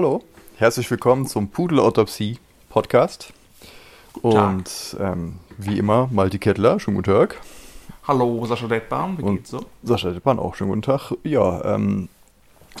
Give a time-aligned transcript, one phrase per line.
[0.00, 0.22] Hallo,
[0.56, 2.38] herzlich willkommen zum Pudelautopsie
[2.70, 3.34] Podcast.
[4.22, 7.38] Und ähm, wie immer, Malti Kettler, schönen guten Tag.
[8.08, 9.60] Hallo, Sascha Dettbahn, wie Und geht's so?
[9.82, 11.12] Sascha Dettbahn auch, schönen guten Tag.
[11.22, 12.08] Ja, ähm,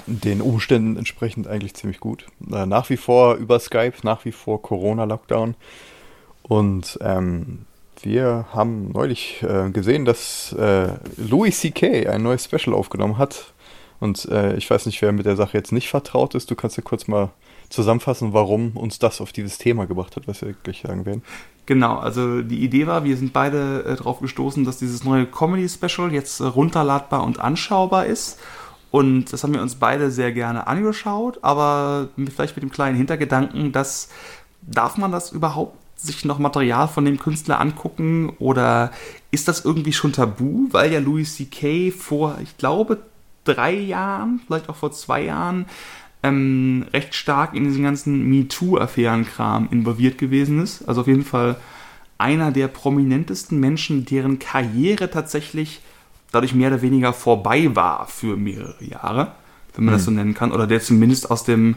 [0.06, 2.24] den Umständen entsprechend eigentlich ziemlich gut.
[2.50, 5.56] Äh, nach wie vor über Skype, nach wie vor Corona-Lockdown.
[6.44, 7.66] Und ähm,
[8.00, 12.06] wir haben neulich äh, gesehen, dass äh, Louis C.K.
[12.06, 13.52] ein neues Special aufgenommen hat.
[14.00, 16.50] Und äh, ich weiß nicht, wer mit der Sache jetzt nicht vertraut ist.
[16.50, 17.30] Du kannst ja kurz mal
[17.68, 21.22] zusammenfassen, warum uns das auf dieses Thema gebracht hat, was wir gleich sagen werden.
[21.66, 26.12] Genau, also die Idee war, wir sind beide äh, darauf gestoßen, dass dieses neue Comedy-Special
[26.12, 28.38] jetzt äh, runterladbar und anschaubar ist.
[28.90, 32.96] Und das haben wir uns beide sehr gerne angeschaut, aber mit- vielleicht mit dem kleinen
[32.96, 34.08] Hintergedanken, dass
[34.62, 38.90] darf man das überhaupt sich noch Material von dem Künstler angucken oder
[39.30, 41.90] ist das irgendwie schon tabu, weil ja Louis C.K.
[41.92, 42.98] vor, ich glaube,
[43.44, 45.66] drei Jahren, vielleicht auch vor zwei Jahren,
[46.22, 50.86] ähm, recht stark in diesen ganzen MeToo-Affären-Kram involviert gewesen ist.
[50.86, 51.56] Also auf jeden Fall
[52.18, 55.80] einer der prominentesten Menschen, deren Karriere tatsächlich
[56.32, 59.32] dadurch mehr oder weniger vorbei war für mehrere Jahre,
[59.74, 61.76] wenn man das so nennen kann, oder der zumindest aus dem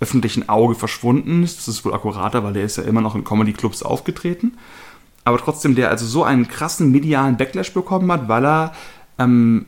[0.00, 1.58] öffentlichen Auge verschwunden ist.
[1.58, 4.58] Das ist wohl akkurater, weil der ist ja immer noch in Comedy-Clubs aufgetreten.
[5.24, 8.72] Aber trotzdem, der also so einen krassen medialen Backlash bekommen hat, weil er
[9.18, 9.66] ähm,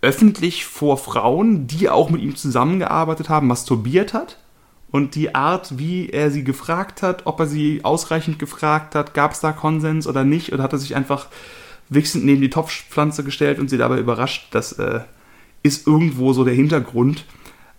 [0.00, 4.38] öffentlich vor Frauen, die auch mit ihm zusammengearbeitet haben, masturbiert hat.
[4.90, 9.32] Und die Art, wie er sie gefragt hat, ob er sie ausreichend gefragt hat, gab
[9.32, 11.26] es da Konsens oder nicht, oder hat er sich einfach
[11.90, 15.00] wichsend neben die Topfpflanze gestellt und sie dabei überrascht, das äh,
[15.62, 17.24] ist irgendwo so der Hintergrund.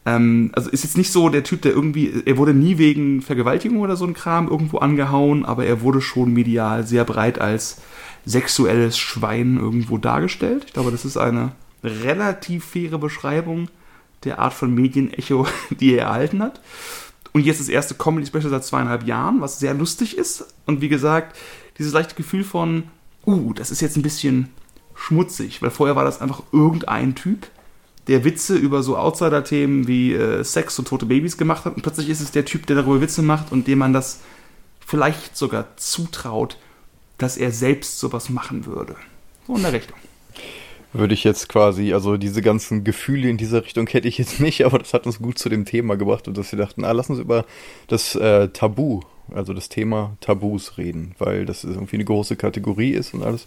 [0.05, 3.79] Ähm, also ist jetzt nicht so der Typ, der irgendwie, er wurde nie wegen Vergewaltigung
[3.79, 7.81] oder so ein Kram irgendwo angehauen, aber er wurde schon medial sehr breit als
[8.25, 10.65] sexuelles Schwein irgendwo dargestellt.
[10.67, 11.53] Ich glaube, das ist eine
[11.83, 13.69] relativ faire Beschreibung
[14.23, 16.61] der Art von Medienecho, die er erhalten hat.
[17.31, 20.53] Und jetzt das erste Comedy-Special seit zweieinhalb Jahren, was sehr lustig ist.
[20.65, 21.37] Und wie gesagt,
[21.77, 22.83] dieses leichte Gefühl von,
[23.25, 24.49] uh, das ist jetzt ein bisschen
[24.95, 27.47] schmutzig, weil vorher war das einfach irgendein Typ,
[28.07, 31.75] der Witze über so Outsider-Themen wie äh, Sex und tote Babys gemacht hat.
[31.75, 34.21] Und plötzlich ist es der Typ, der darüber Witze macht und dem man das
[34.79, 36.57] vielleicht sogar zutraut,
[37.19, 38.95] dass er selbst sowas machen würde.
[39.45, 39.97] So in der Richtung.
[40.91, 44.65] Würde ich jetzt quasi, also diese ganzen Gefühle in dieser Richtung hätte ich jetzt nicht,
[44.65, 47.09] aber das hat uns gut zu dem Thema gebracht und dass wir dachten, ah, lass
[47.09, 47.45] uns über
[47.87, 49.01] das äh, Tabu,
[49.35, 53.45] also das Thema Tabus reden, weil das irgendwie eine große Kategorie ist und alles.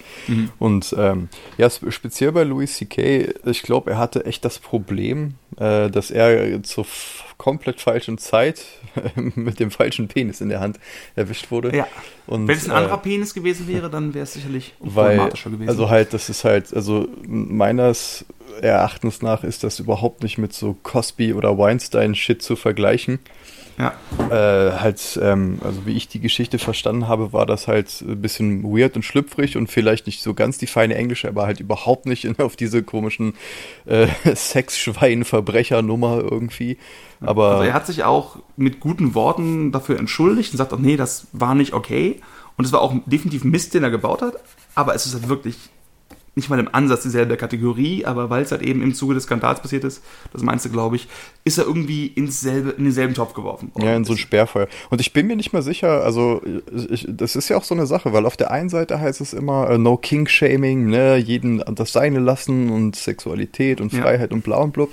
[0.59, 1.29] Und ähm,
[1.59, 6.11] ja, sp- speziell bei Louis C.K., ich glaube, er hatte echt das Problem, äh, dass
[6.11, 6.87] er zur
[7.39, 8.65] komplett falschen Zeit
[9.17, 10.79] mit dem falschen Penis in der Hand
[11.17, 11.77] erwischt wurde.
[11.77, 11.87] Ja.
[12.27, 15.51] Und, Wenn es ein äh, anderer Penis gewesen wäre, dann wäre es sicherlich weil, problematischer
[15.51, 15.69] gewesen.
[15.69, 18.25] also halt, das ist halt, also meines
[18.61, 23.19] Erachtens nach ist das überhaupt nicht mit so Cosby oder Weinstein-Shit zu vergleichen.
[23.79, 23.95] Ja.
[24.31, 28.63] Äh, halt, ähm, also wie ich die Geschichte verstanden habe, war das halt ein bisschen
[28.65, 32.25] weird und schlüpfrig und vielleicht nicht so ganz die feine Englische, aber halt überhaupt nicht
[32.25, 33.35] in, auf diese komischen
[33.87, 36.79] äh, Sexschwein-Verbrecher-Nummer irgendwie.
[37.21, 40.97] Aber Also er hat sich auch mit guten Worten dafür entschuldigt und sagt auch, nee,
[40.97, 42.21] das war nicht okay.
[42.57, 44.35] Und es war auch definitiv Mist, den er gebaut hat.
[44.75, 45.57] Aber es ist halt wirklich
[46.35, 49.61] nicht mal im Ansatz dieselbe Kategorie, aber weil es halt eben im Zuge des Skandals
[49.61, 51.09] passiert ist, das meinst du, glaube ich,
[51.45, 53.87] ist er irgendwie ins selbe, in denselben Topf geworfen worden.
[53.87, 54.69] Ja, in so ein Sperrfeuer.
[54.89, 56.41] Und ich bin mir nicht mal sicher, also
[56.89, 59.35] ich, das ist ja auch so eine Sache, weil auf der einen Seite heißt es
[59.35, 64.01] immer äh, No King Shaming, ne, jeden das Seine lassen und Sexualität und Ja.
[64.03, 64.91] Freiheit und bla und blub.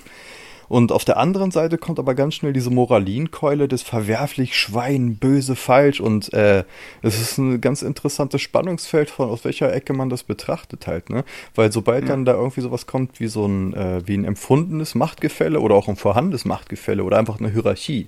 [0.70, 5.56] Und auf der anderen Seite kommt aber ganz schnell diese Moralinkeule des verwerflich, Schwein, böse,
[5.56, 6.00] falsch.
[6.00, 6.64] Und äh,
[7.02, 11.26] es ist ein ganz interessantes Spannungsfeld von aus welcher Ecke man das betrachtet halt, ne?
[11.56, 15.60] Weil sobald dann da irgendwie sowas kommt wie so ein, äh, wie ein empfundenes Machtgefälle
[15.60, 18.08] oder auch ein vorhandenes Machtgefälle oder einfach eine Hierarchie.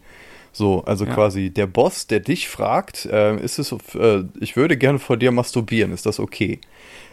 [0.54, 1.14] So, also Ja.
[1.14, 5.32] quasi der Boss, der dich fragt, äh, ist es, äh, ich würde gerne vor dir
[5.32, 6.60] masturbieren, ist das okay?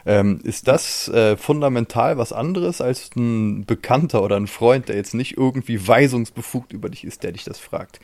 [0.07, 5.15] Ähm, ist das äh, fundamental was anderes als ein Bekannter oder ein Freund, der jetzt
[5.15, 8.01] nicht irgendwie weisungsbefugt über dich ist, der dich das fragt?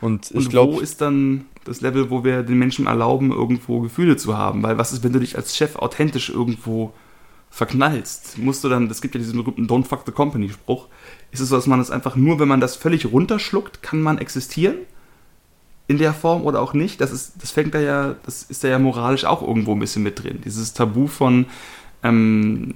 [0.00, 3.80] Und ich Und wo glaube, ist dann das Level, wo wir den Menschen erlauben, irgendwo
[3.80, 4.62] Gefühle zu haben?
[4.62, 6.92] Weil was ist, wenn du dich als Chef authentisch irgendwo
[7.50, 8.38] verknallst?
[8.38, 10.88] Musst du dann, es gibt ja diesen berühmten Don't fuck the company Spruch,
[11.30, 14.18] ist es so, dass man es einfach nur, wenn man das völlig runterschluckt, kann man
[14.18, 14.76] existieren?
[15.86, 17.00] In der Form oder auch nicht?
[17.00, 20.02] Das ist, das fängt da ja, das ist da ja moralisch auch irgendwo ein bisschen
[20.02, 20.40] mit drin.
[20.44, 21.46] Dieses Tabu von
[22.02, 22.74] ähm,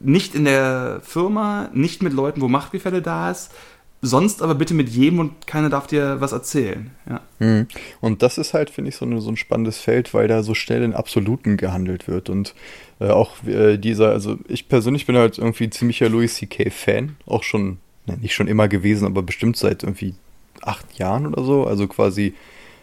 [0.00, 3.52] nicht in der Firma, nicht mit Leuten, wo Machtgefälle da ist,
[4.02, 6.90] sonst aber bitte mit jedem und keiner darf dir was erzählen.
[7.08, 7.20] Ja.
[7.38, 7.66] Mhm.
[8.00, 10.54] Und das ist halt, finde ich, so, eine, so ein spannendes Feld, weil da so
[10.54, 12.30] schnell in Absoluten gehandelt wird.
[12.30, 12.54] Und
[12.98, 16.70] äh, auch äh, dieser, also ich persönlich bin halt irgendwie ziemlicher Louis C.K.
[16.70, 20.14] Fan, auch schon, ne, nicht schon immer gewesen, aber bestimmt seit irgendwie
[20.62, 21.66] acht Jahren oder so.
[21.66, 22.34] Also quasi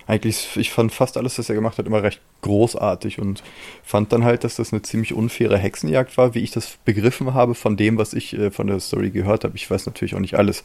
[0.07, 3.43] eigentlich, ich fand fast alles, was er gemacht hat, immer recht großartig und
[3.83, 7.55] fand dann halt, dass das eine ziemlich unfaire Hexenjagd war, wie ich das begriffen habe
[7.55, 9.55] von dem, was ich äh, von der Story gehört habe.
[9.57, 10.63] Ich weiß natürlich auch nicht alles.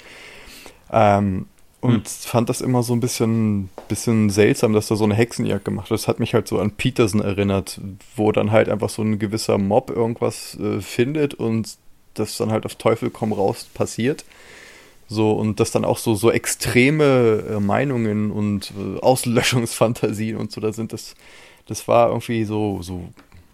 [0.93, 1.47] Ähm,
[1.81, 2.03] und hm.
[2.05, 6.01] fand das immer so ein bisschen, bisschen seltsam, dass da so eine Hexenjagd gemacht wird.
[6.01, 7.81] Das hat mich halt so an Peterson erinnert,
[8.15, 11.77] wo dann halt einfach so ein gewisser Mob irgendwas äh, findet und
[12.15, 14.25] das dann halt auf Teufel komm raus passiert.
[15.13, 20.61] So, und das dann auch so, so extreme äh, Meinungen und äh, Auslöschungsfantasien und so
[20.61, 21.15] da sind, das,
[21.67, 23.09] das war irgendwie so, so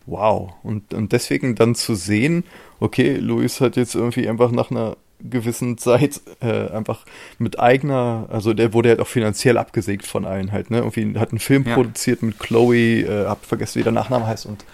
[0.06, 0.52] wow.
[0.62, 2.44] Und, und deswegen dann zu sehen,
[2.78, 7.05] okay, Luis hat jetzt irgendwie einfach nach einer gewissen Zeit äh, einfach
[7.38, 10.78] mit eigener, also der wurde halt auch finanziell abgesägt von allen halt, ne?
[10.78, 11.75] Irgendwie hat einen Film ja.
[11.75, 14.64] produziert mit Chloe, äh, hab vergessen, wie der Nachname heißt und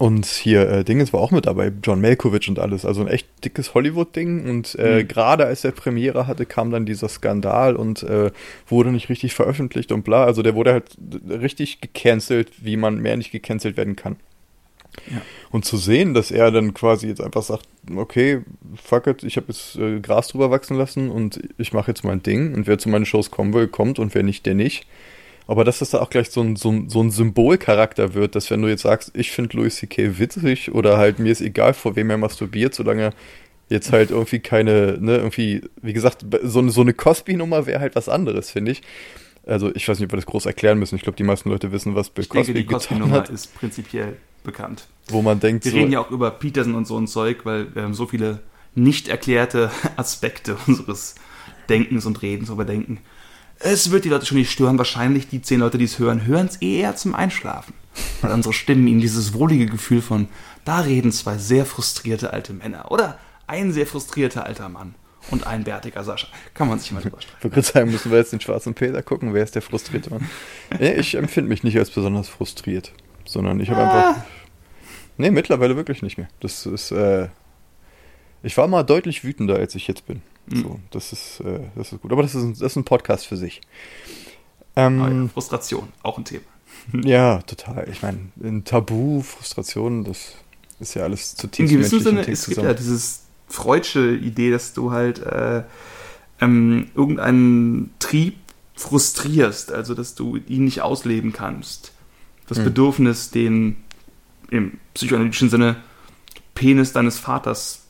[0.00, 2.86] und hier, äh, Dinges war auch mit dabei, John Malkovich und alles.
[2.86, 4.48] Also ein echt dickes Hollywood-Ding.
[4.48, 5.08] Und äh, mhm.
[5.08, 8.30] gerade als der Premiere hatte, kam dann dieser Skandal und äh,
[8.66, 10.24] wurde nicht richtig veröffentlicht und bla.
[10.24, 10.96] Also der wurde halt
[11.28, 14.16] richtig gecancelt, wie man mehr nicht gecancelt werden kann.
[15.10, 15.20] Ja.
[15.50, 18.40] Und zu sehen, dass er dann quasi jetzt einfach sagt, okay,
[18.82, 22.22] fuck it, ich habe jetzt äh, Gras drüber wachsen lassen und ich mache jetzt mein
[22.22, 24.86] Ding und wer zu meinen Shows kommen will, kommt und wer nicht, der nicht.
[25.50, 28.52] Aber dass das da auch gleich so ein, so ein, so ein Symbolcharakter wird, dass
[28.52, 30.16] wenn du jetzt sagst, ich finde Louis C.K.
[30.20, 33.10] witzig oder halt mir ist egal, vor wem er masturbiert, solange
[33.68, 38.08] jetzt halt irgendwie keine, ne, irgendwie, wie gesagt, so, so eine Cosby-Nummer wäre halt was
[38.08, 38.82] anderes, finde ich.
[39.44, 40.94] Also ich weiß nicht, ob wir das groß erklären müssen.
[40.94, 44.86] Ich glaube, die meisten Leute wissen, was Bill Cosby denke, die Cosby-Nummer ist prinzipiell bekannt.
[45.08, 47.74] Wo man denkt, wir so, reden ja auch über Peterson und so ein Zeug, weil
[47.74, 48.38] wir haben so viele
[48.76, 51.16] nicht erklärte Aspekte unseres
[51.68, 53.00] Denkens und Redens überdenken.
[53.62, 54.78] Es wird die Leute schon nicht stören.
[54.78, 57.74] Wahrscheinlich die zehn Leute, die es hören, hören es eher zum Einschlafen.
[58.22, 60.28] Weil unsere Stimmen ihnen dieses wohlige Gefühl von,
[60.64, 62.90] da reden zwei sehr frustrierte alte Männer.
[62.90, 64.94] Oder ein sehr frustrierter alter Mann
[65.30, 66.28] und ein bärtiger Sascha.
[66.54, 67.48] Kann man sich mal drüber streiten.
[67.48, 69.34] Ich würde sagen, müssen wir jetzt den schwarzen Peter gucken.
[69.34, 70.28] Wer ist der frustrierte Mann?
[70.78, 72.92] nee, ich empfinde mich nicht als besonders frustriert,
[73.26, 74.08] sondern ich habe ah.
[74.08, 74.22] einfach.
[75.18, 76.28] Nee, mittlerweile wirklich nicht mehr.
[76.40, 76.92] Das ist.
[76.92, 77.28] Äh,
[78.42, 80.22] ich war mal deutlich wütender, als ich jetzt bin.
[80.46, 80.62] Mhm.
[80.62, 82.12] So, das ist, äh, das ist gut.
[82.12, 83.60] Aber das ist, ein, das ist ein Podcast für sich.
[84.76, 86.44] Ähm, ah ja, Frustration, auch ein Thema.
[87.04, 87.88] ja, total.
[87.90, 90.34] Ich meine, ein Tabu, Frustration, das
[90.78, 94.92] ist ja alles zutiefst In gewissem Sinne, es gibt ja dieses freudsche Idee, dass du
[94.92, 95.64] halt äh,
[96.40, 98.36] ähm, irgendeinen Trieb
[98.74, 101.92] frustrierst, also dass du ihn nicht ausleben kannst.
[102.46, 102.64] Das hm.
[102.64, 103.76] Bedürfnis, den
[104.50, 105.76] im psychoanalytischen Sinne
[106.54, 107.86] Penis deines Vaters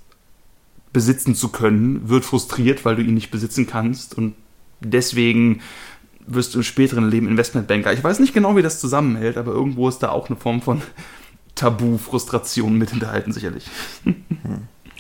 [0.93, 4.35] besitzen zu können, wird frustriert, weil du ihn nicht besitzen kannst und
[4.81, 5.61] deswegen
[6.27, 7.93] wirst du im späteren Leben Investmentbanker.
[7.93, 10.83] Ich weiß nicht genau, wie das zusammenhält, aber irgendwo ist da auch eine Form von
[11.55, 13.67] Tabu, Frustration mit hinterhalten, sicherlich.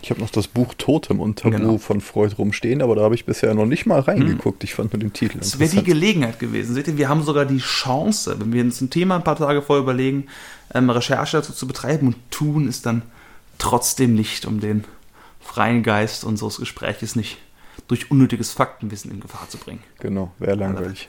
[0.02, 1.78] Ich habe noch das Buch Totem und Tabu genau.
[1.78, 4.64] von Freud rumstehen, aber da habe ich bisher noch nicht mal reingeguckt.
[4.64, 5.38] Ich fand nur den Titel.
[5.38, 6.74] Das wäre die Gelegenheit gewesen.
[6.74, 9.62] Seht ihr, wir haben sogar die Chance, wenn wir uns ein Thema ein paar Tage
[9.62, 10.26] vorher überlegen,
[10.74, 13.02] ähm, Recherche dazu zu betreiben und tun es dann
[13.58, 14.84] trotzdem nicht, um den
[15.40, 17.38] freien Geist unseres Gespräches nicht
[17.88, 19.82] durch unnötiges Faktenwissen in Gefahr zu bringen.
[19.98, 21.08] Genau, wäre langweilig.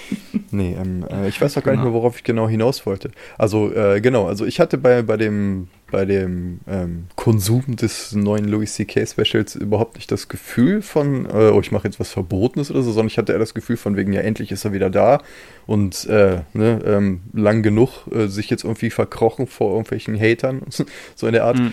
[0.50, 1.84] nee, ähm, äh, ich weiß auch gar genau.
[1.84, 3.10] nicht mehr, worauf ich genau hinaus wollte.
[3.36, 8.46] Also, äh, genau, also ich hatte bei, bei dem, bei dem ähm, Konsum des neuen
[8.46, 9.04] Louis C.K.
[9.06, 12.92] Specials überhaupt nicht das Gefühl von, äh, oh, ich mache jetzt was Verbotenes oder so,
[12.92, 15.20] sondern ich hatte eher das Gefühl von wegen, ja, endlich ist er wieder da
[15.66, 20.62] und äh, ne, ähm, lang genug äh, sich jetzt irgendwie verkrochen vor irgendwelchen Hatern,
[21.14, 21.58] so in der Art.
[21.58, 21.72] Mhm.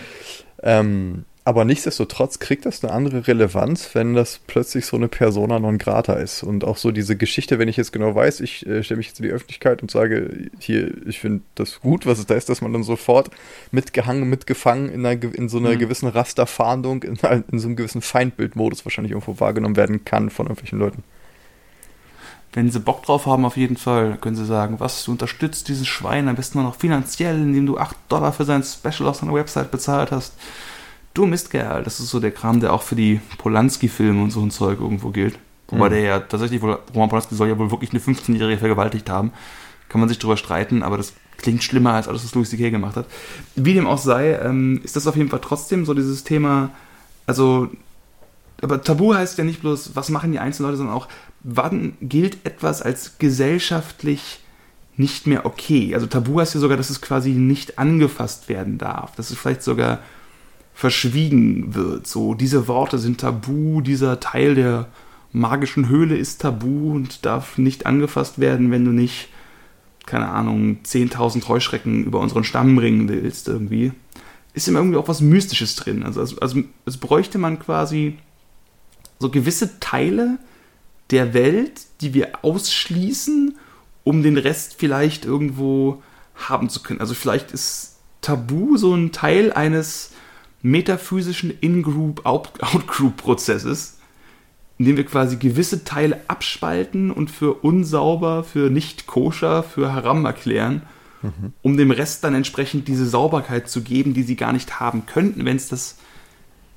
[0.62, 5.78] Ähm, aber nichtsdestotrotz kriegt das eine andere Relevanz, wenn das plötzlich so eine Persona non
[5.78, 6.42] grata ist.
[6.42, 9.20] Und auch so diese Geschichte, wenn ich jetzt genau weiß, ich äh, stelle mich jetzt
[9.20, 12.60] in die Öffentlichkeit und sage, hier, ich finde das gut, was es da ist, dass
[12.60, 13.30] man dann sofort
[13.70, 15.78] mitgehangen, mitgefangen in, einer, in so einer mhm.
[15.78, 17.16] gewissen Rasterfahndung, in,
[17.50, 21.04] in so einem gewissen Feindbildmodus wahrscheinlich irgendwo wahrgenommen werden kann von irgendwelchen Leuten.
[22.52, 25.86] Wenn sie Bock drauf haben, auf jeden Fall, können sie sagen, was, du unterstützt dieses
[25.86, 29.70] Schwein am besten noch finanziell, indem du 8 Dollar für sein Special auf seiner Website
[29.70, 30.34] bezahlt hast
[31.14, 34.50] Du Mistkerl, das ist so der Kram, der auch für die Polanski-Filme und so ein
[34.50, 35.38] Zeug irgendwo gilt.
[35.68, 35.92] Wobei mhm.
[35.92, 39.32] der ja tatsächlich wohl, Roman Polanski soll ja wohl wirklich eine 15-Jährige vergewaltigt haben.
[39.88, 42.70] Kann man sich drüber streiten, aber das klingt schlimmer als alles, was Louis C.K.
[42.70, 43.06] gemacht hat.
[43.56, 46.70] Wie dem auch sei, ähm, ist das auf jeden Fall trotzdem so dieses Thema,
[47.26, 47.68] also,
[48.62, 51.08] aber Tabu heißt ja nicht bloß, was machen die einzelnen Leute, sondern auch,
[51.42, 54.40] wann gilt etwas als gesellschaftlich
[54.96, 55.94] nicht mehr okay?
[55.94, 59.16] Also Tabu heißt ja sogar, dass es quasi nicht angefasst werden darf.
[59.16, 60.00] Das ist vielleicht sogar
[60.80, 62.06] verschwiegen wird.
[62.06, 64.88] So, diese Worte sind tabu, dieser Teil der
[65.30, 69.28] magischen Höhle ist tabu und darf nicht angefasst werden, wenn du nicht,
[70.06, 73.92] keine Ahnung, 10.000 Heuschrecken über unseren Stamm bringen willst, irgendwie.
[74.54, 76.02] Ist immer irgendwie auch was Mystisches drin.
[76.02, 78.16] Also, also, also es bräuchte man quasi
[79.18, 80.38] so gewisse Teile
[81.10, 83.54] der Welt, die wir ausschließen,
[84.02, 86.02] um den Rest vielleicht irgendwo
[86.36, 87.00] haben zu können.
[87.00, 90.09] Also vielleicht ist Tabu so ein Teil eines
[90.62, 93.98] metaphysischen In-Group, Out-Group-Prozesses,
[94.78, 100.24] in dem wir quasi gewisse Teile abspalten und für unsauber, für nicht koscher, für haram
[100.24, 100.82] erklären,
[101.22, 101.52] mhm.
[101.62, 105.44] um dem Rest dann entsprechend diese Sauberkeit zu geben, die sie gar nicht haben könnten,
[105.44, 105.98] wenn es das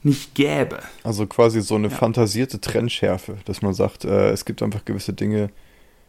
[0.03, 0.79] nicht gäbe.
[1.03, 1.95] Also quasi so eine ja.
[1.95, 5.49] fantasierte Trennschärfe, dass man sagt, äh, es gibt einfach gewisse Dinge.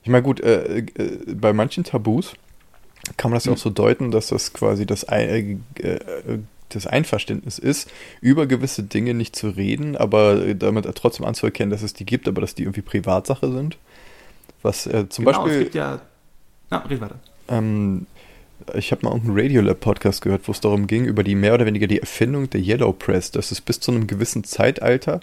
[0.03, 2.35] Ich meine, gut, äh, äh, bei manchen Tabus
[3.17, 3.63] kann man das ja auch hm.
[3.63, 6.39] so deuten, dass das quasi das, äh, äh,
[6.75, 7.91] das Einverständnis ist,
[8.21, 12.41] über gewisse Dinge nicht zu reden, aber damit trotzdem anzuerkennen, dass es die gibt, aber
[12.41, 13.79] dass die irgendwie Privatsache sind.
[14.63, 15.59] Was äh, zum genau, Beispiel.
[15.59, 16.01] Es gibt ja.
[16.71, 17.19] Na, red weiter.
[17.49, 18.07] Ähm,
[18.73, 21.87] ich habe mal irgendeinen Radiolab-Podcast gehört, wo es darum ging, über die mehr oder weniger
[21.87, 25.21] die Erfindung der Yellow Press, dass es bis zu einem gewissen Zeitalter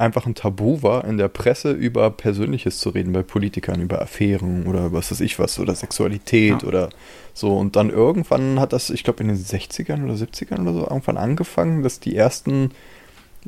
[0.00, 4.66] einfach ein Tabu war, in der Presse über Persönliches zu reden, bei Politikern, über Affären
[4.66, 6.68] oder was weiß ich was, oder Sexualität ja.
[6.68, 6.88] oder
[7.34, 7.56] so.
[7.56, 11.18] Und dann irgendwann hat das, ich glaube in den 60ern oder 70ern oder so, irgendwann
[11.18, 12.70] angefangen, dass die ersten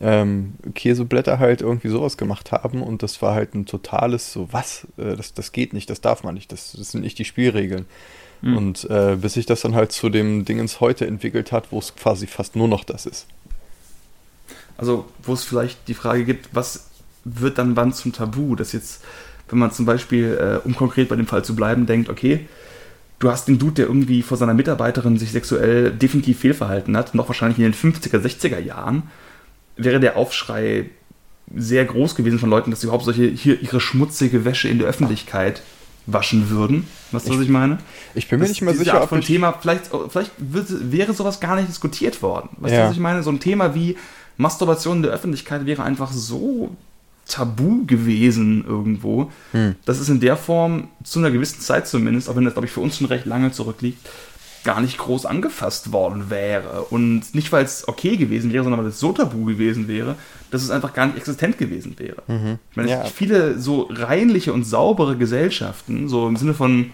[0.01, 4.87] ähm, Käseblätter halt irgendwie sowas gemacht haben und das war halt ein totales so, was,
[4.97, 7.87] äh, das, das geht nicht, das darf man nicht, das, das sind nicht die Spielregeln.
[8.43, 8.57] Mhm.
[8.57, 11.95] Und äh, bis sich das dann halt zu dem Dingens heute entwickelt hat, wo es
[11.95, 13.27] quasi fast nur noch das ist.
[14.76, 16.88] Also, wo es vielleicht die Frage gibt, was
[17.25, 18.57] wird dann wann zum Tabu?
[18.57, 19.02] Dass jetzt,
[19.49, 22.49] wenn man zum Beispiel, äh, um konkret bei dem Fall zu bleiben, denkt, okay,
[23.19, 27.29] du hast den Dude, der irgendwie vor seiner Mitarbeiterin sich sexuell definitiv fehlverhalten hat, noch
[27.29, 29.05] wahrscheinlich in den 50er, 60er Jahren,
[29.76, 30.91] wäre der Aufschrei
[31.55, 34.88] sehr groß gewesen von Leuten, dass sie überhaupt solche hier ihre schmutzige Wäsche in der
[34.88, 35.62] Öffentlichkeit
[36.07, 36.88] waschen würden.
[37.12, 37.79] Weißt du, was ich meine?
[38.14, 41.69] Ich bin mir nicht mehr sicher, Art von Thema, vielleicht, vielleicht wäre sowas gar nicht
[41.69, 42.49] diskutiert worden.
[42.59, 42.83] Weißt ja.
[42.83, 43.23] du, was ich meine?
[43.23, 43.97] So ein Thema wie
[44.37, 46.77] Masturbation in der Öffentlichkeit wäre einfach so
[47.29, 49.77] tabu gewesen irgendwo, hm.
[49.85, 52.73] dass es in der Form zu einer gewissen Zeit zumindest, auch wenn das, glaube ich,
[52.73, 53.99] für uns schon recht lange zurückliegt,
[54.65, 56.83] gar nicht groß angefasst worden wäre.
[56.91, 60.17] Und nicht, weil es okay gewesen wäre, sondern weil es so tabu gewesen wäre,
[60.51, 62.23] dass es einfach gar nicht existent gewesen wäre.
[62.29, 62.59] Mhm.
[62.71, 63.05] Ich meine, ja.
[63.05, 66.91] viele so reinliche und saubere Gesellschaften, so im Sinne von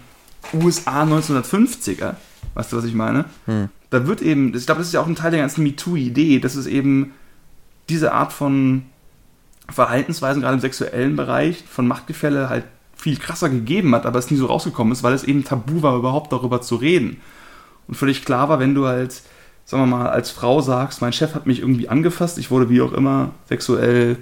[0.55, 2.15] USA 1950er,
[2.55, 3.27] weißt du, was ich meine?
[3.47, 3.69] Mhm.
[3.91, 6.55] Da wird eben, ich glaube, das ist ja auch ein Teil der ganzen MeToo-Idee, dass
[6.55, 7.13] es eben
[7.89, 8.83] diese Art von
[9.71, 12.65] Verhaltensweisen, gerade im sexuellen Bereich, von Machtgefälle halt
[12.97, 15.97] viel krasser gegeben hat, aber es nie so rausgekommen ist, weil es eben tabu war,
[15.97, 17.21] überhaupt darüber zu reden.
[17.87, 19.23] Und völlig klar war, wenn du halt,
[19.65, 22.81] sagen wir mal, als Frau sagst, mein Chef hat mich irgendwie angefasst, ich wurde wie
[22.81, 24.17] auch immer sexuell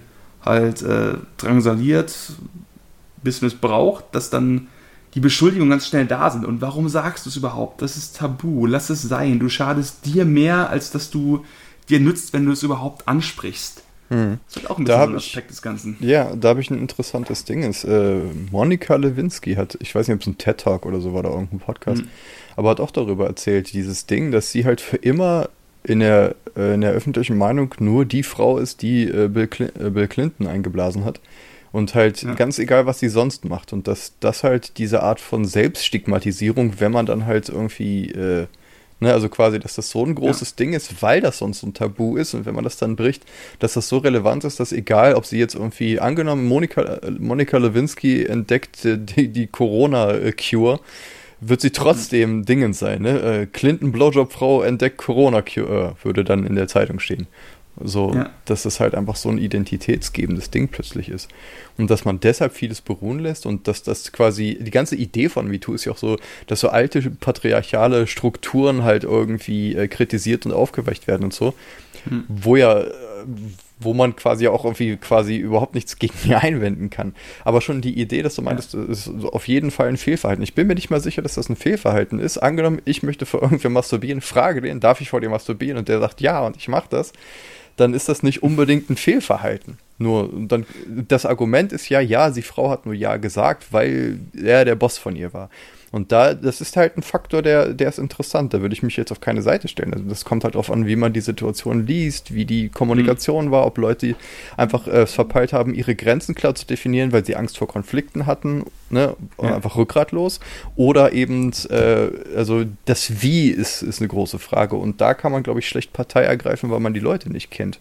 [0.45, 2.15] halt äh, drangsaliert,
[3.23, 4.69] bis missbraucht, dass dann
[5.15, 6.45] die Beschuldigungen ganz schnell da sind.
[6.45, 7.81] Und warum sagst du es überhaupt?
[7.81, 8.67] Das ist tabu.
[8.67, 9.39] Lass es sein.
[9.41, 11.45] Du schadest dir mehr, als dass du
[11.89, 13.83] dir nützt, wenn du es überhaupt ansprichst.
[14.09, 14.39] Hm.
[14.47, 15.97] Das ist auch ein bisschen ein Aspekt des Ganzen.
[16.01, 17.63] Ja, da habe ich ein interessantes Ding.
[17.65, 21.23] Ist, äh, Monika Lewinsky hat, ich weiß nicht, ob es ein TED-Talk oder so war,
[21.23, 22.09] da irgendein Podcast, hm.
[22.57, 25.49] aber hat auch darüber erzählt, dieses Ding, dass sie halt für immer
[25.83, 29.73] in der, äh, in der öffentlichen Meinung nur die Frau ist, die äh, Bill, Cl
[29.79, 31.21] äh, Bill, Clinton eingeblasen hat.
[31.73, 32.35] Und halt ja.
[32.35, 33.73] ganz egal, was sie sonst macht.
[33.73, 38.47] Und dass das halt diese Art von Selbststigmatisierung, wenn man dann halt irgendwie äh,
[38.99, 40.57] Ne, also quasi, dass das so ein großes ja.
[40.59, 43.27] Ding ist, weil das sonst ein Tabu ist und wenn man das dann bricht,
[43.59, 48.25] dass das so relevant ist, dass egal, ob sie jetzt irgendwie, angenommen, Monika, Monika Lewinsky
[48.25, 50.81] entdeckt die, die Corona-Cure,
[51.41, 52.45] wird sie trotzdem mhm.
[52.47, 53.03] Dingen sein.
[53.03, 53.21] Ne?
[53.21, 57.27] Äh, Clinton Blowjob-Frau entdeckt Corona-Cure, würde dann in der Zeitung stehen.
[57.83, 58.31] So, ja.
[58.47, 61.29] dass es halt einfach so ein identitätsgebendes Ding plötzlich ist.
[61.77, 65.47] Und dass man deshalb vieles beruhen lässt und dass das quasi, die ganze Idee von
[65.47, 66.17] MeToo ist ja auch so,
[66.47, 71.53] dass so alte patriarchale Strukturen halt irgendwie äh, kritisiert und aufgeweicht werden und so.
[72.09, 72.25] Hm.
[72.29, 72.87] Wo ja, äh,
[73.79, 77.15] wo man quasi auch irgendwie quasi überhaupt nichts gegen einwenden kann.
[77.45, 78.85] Aber schon die Idee, dass du meintest, ja.
[78.85, 80.43] ist auf jeden Fall ein Fehlverhalten.
[80.43, 82.39] Ich bin mir nicht mal sicher, dass das ein Fehlverhalten ist.
[82.39, 85.79] Angenommen, ich möchte vor irgendwer masturbieren, frage den, darf ich vor dir masturbieren?
[85.79, 87.13] Und der sagt ja und ich mache das
[87.77, 89.79] dann ist das nicht unbedingt ein Fehlverhalten.
[89.99, 94.65] Nur dann das Argument ist ja, ja, die Frau hat nur ja gesagt, weil er
[94.65, 95.51] der Boss von ihr war.
[95.97, 98.53] Und da, das ist halt ein Faktor, der, der ist interessant.
[98.53, 99.95] Da würde ich mich jetzt auf keine Seite stellen.
[99.95, 103.51] Also das kommt halt darauf an, wie man die Situation liest, wie die Kommunikation mhm.
[103.51, 104.15] war, ob Leute
[104.59, 108.27] einfach äh, es verpeilt haben, ihre Grenzen klar zu definieren, weil sie Angst vor Konflikten
[108.27, 109.55] hatten, ne, ja.
[109.55, 110.41] einfach rückgratlos.
[110.77, 114.77] Oder eben, äh, also das Wie ist, ist eine große Frage.
[114.77, 117.79] Und da kann man, glaube ich, schlecht Partei ergreifen, weil man die Leute nicht kennt.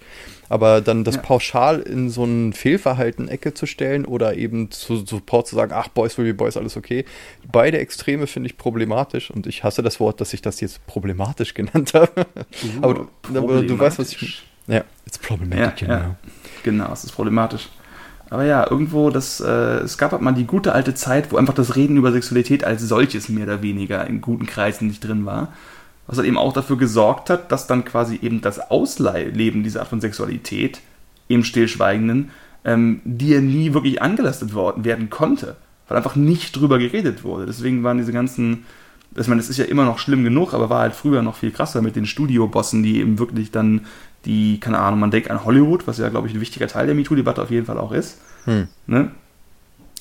[0.49, 1.21] Aber dann das ja.
[1.21, 6.17] pauschal in so ein Fehlverhalten-Ecke zu stellen oder eben zu Support zu sagen, ach, Boys
[6.17, 7.05] will be Boys, alles okay.
[7.51, 11.53] Beide Extreme finde ich problematisch und ich hasse das Wort, dass ich das jetzt problematisch
[11.55, 12.27] genannt habe.
[12.63, 14.43] Uh, aber, du, aber, du weißt, was ich.
[14.67, 16.09] Ja, it's problematic, ja, genau.
[16.09, 16.15] Ja.
[16.63, 17.69] Genau, es ist problematisch.
[18.29, 21.53] Aber ja, irgendwo, das, äh, es gab halt mal die gute alte Zeit, wo einfach
[21.53, 25.53] das Reden über Sexualität als solches mehr oder weniger in guten Kreisen nicht drin war.
[26.07, 29.89] Was halt eben auch dafür gesorgt hat, dass dann quasi eben das Ausleben dieser Art
[29.89, 30.81] von Sexualität
[31.27, 32.31] im Stillschweigenden
[32.63, 35.55] ähm, dir nie wirklich angelastet worden werden konnte,
[35.87, 37.45] weil einfach nicht drüber geredet wurde.
[37.45, 38.65] Deswegen waren diese ganzen,
[39.15, 41.51] ich meine, das ist ja immer noch schlimm genug, aber war halt früher noch viel
[41.51, 43.85] krasser mit den Studiobossen, die eben wirklich dann
[44.25, 46.95] die, keine Ahnung, man denkt an Hollywood, was ja, glaube ich, ein wichtiger Teil der
[46.95, 48.19] MeToo-Debatte auf jeden Fall auch ist.
[48.45, 48.67] Hm.
[48.87, 49.11] Ne?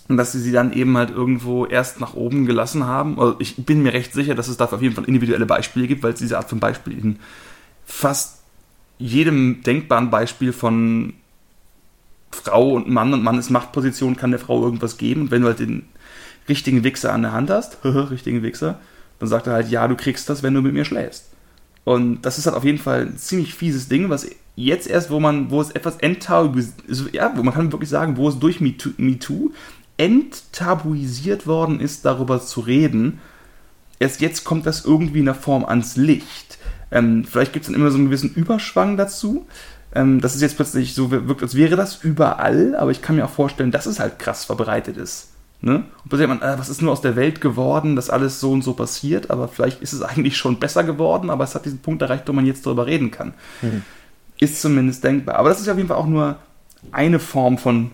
[0.09, 3.19] Und dass sie sie dann eben halt irgendwo erst nach oben gelassen haben.
[3.19, 6.03] Also ich bin mir recht sicher, dass es dafür auf jeden Fall individuelle Beispiele gibt,
[6.03, 7.19] weil es diese Art von Beispiel in
[7.87, 8.41] fast
[8.99, 11.15] jedem denkbaren Beispiel von
[12.31, 15.23] Frau und Mann und Mann ist Machtposition, kann der Frau irgendwas geben.
[15.23, 15.87] Und wenn du halt den
[16.49, 18.81] richtigen Wichser an der Hand hast, richtigen Wichser,
[19.19, 21.31] dann sagt er halt, ja, du kriegst das, wenn du mit mir schläfst.
[21.85, 25.21] Und das ist halt auf jeden Fall ein ziemlich fieses Ding, was jetzt erst, wo
[25.21, 28.91] man, wo es etwas enttabuisiert, ja, wo man kann wirklich sagen, wo es durch MeToo,
[28.97, 29.53] MeToo
[29.97, 33.21] enttabuisiert worden ist, darüber zu reden.
[33.99, 36.59] Erst jetzt kommt das irgendwie in der Form ans Licht.
[36.91, 39.47] Ähm, vielleicht gibt es dann immer so einen gewissen Überschwang dazu.
[39.97, 43.25] Ähm, dass es jetzt plötzlich so wirkt, als wäre das überall, aber ich kann mir
[43.25, 45.29] auch vorstellen, dass es halt krass verbreitet ist.
[45.61, 45.77] Ne?
[45.77, 48.63] Und plötzlich man, äh, was ist nur aus der Welt geworden, dass alles so und
[48.63, 52.03] so passiert, aber vielleicht ist es eigentlich schon besser geworden, aber es hat diesen Punkt
[52.03, 53.35] erreicht, wo man jetzt darüber reden kann.
[53.63, 53.83] Mhm.
[54.41, 55.37] Ist zumindest denkbar.
[55.37, 56.37] Aber das ist auf jeden Fall auch nur
[56.91, 57.93] eine Form von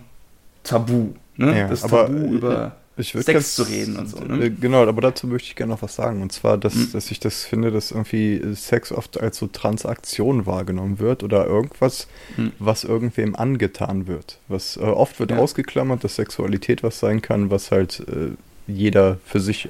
[0.63, 1.13] Tabu.
[1.41, 1.59] Ne?
[1.59, 4.19] Ja, das Tabu über Sex ganz, zu reden und so.
[4.19, 4.45] Ne?
[4.45, 6.21] Äh, genau, aber dazu möchte ich gerne noch was sagen.
[6.21, 6.91] Und zwar, dass, mhm.
[6.91, 12.07] dass ich das finde, dass irgendwie Sex oft als so Transaktion wahrgenommen wird oder irgendwas,
[12.37, 12.51] mhm.
[12.59, 14.37] was irgendwem angetan wird.
[14.47, 15.37] Was äh, oft wird ja.
[15.37, 18.35] ausgeklammert, dass Sexualität was sein kann, was halt äh,
[18.67, 19.69] jeder für sich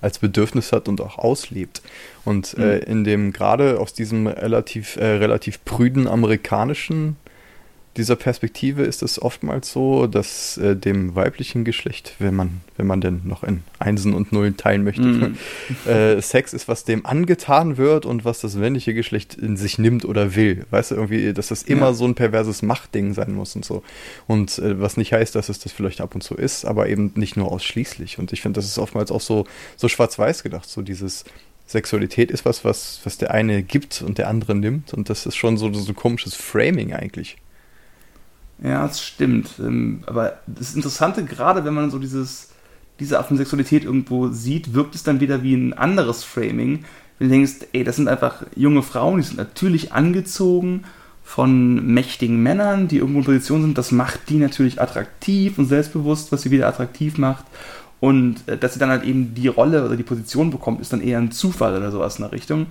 [0.00, 1.82] als Bedürfnis hat und auch auslebt.
[2.24, 2.64] Und mhm.
[2.64, 7.16] äh, in dem gerade aus diesem relativ, äh, relativ prüden amerikanischen
[7.96, 13.00] dieser Perspektive ist es oftmals so, dass äh, dem weiblichen Geschlecht, wenn man, wenn man
[13.00, 15.36] denn noch in Einsen und Nullen teilen möchte, mm.
[15.88, 20.04] äh, Sex ist, was dem angetan wird und was das männliche Geschlecht in sich nimmt
[20.04, 20.66] oder will.
[20.70, 21.94] Weißt du, irgendwie, dass das immer ja.
[21.94, 23.82] so ein perverses Machtding sein muss und so.
[24.26, 27.12] Und äh, was nicht heißt, dass es das vielleicht ab und zu ist, aber eben
[27.14, 28.18] nicht nur ausschließlich.
[28.18, 31.24] Und ich finde, das ist oftmals auch so, so schwarz-weiß gedacht, so dieses
[31.66, 34.92] Sexualität ist was, was, was der eine gibt und der andere nimmt.
[34.92, 37.36] Und das ist schon so, so ein komisches Framing eigentlich.
[38.62, 39.50] Ja, das stimmt.
[39.58, 42.50] Ähm, aber das Interessante, gerade wenn man so dieses,
[42.98, 46.84] diese Art von Sexualität irgendwo sieht, wirkt es dann wieder wie ein anderes Framing.
[47.18, 50.84] Wenn du denkst, ey, das sind einfach junge Frauen, die sind natürlich angezogen
[51.22, 53.78] von mächtigen Männern, die irgendwo in Position sind.
[53.78, 57.44] Das macht die natürlich attraktiv und selbstbewusst, was sie wieder attraktiv macht.
[58.00, 61.00] Und äh, dass sie dann halt eben die Rolle oder die Position bekommt, ist dann
[61.02, 62.66] eher ein Zufall oder sowas in der Richtung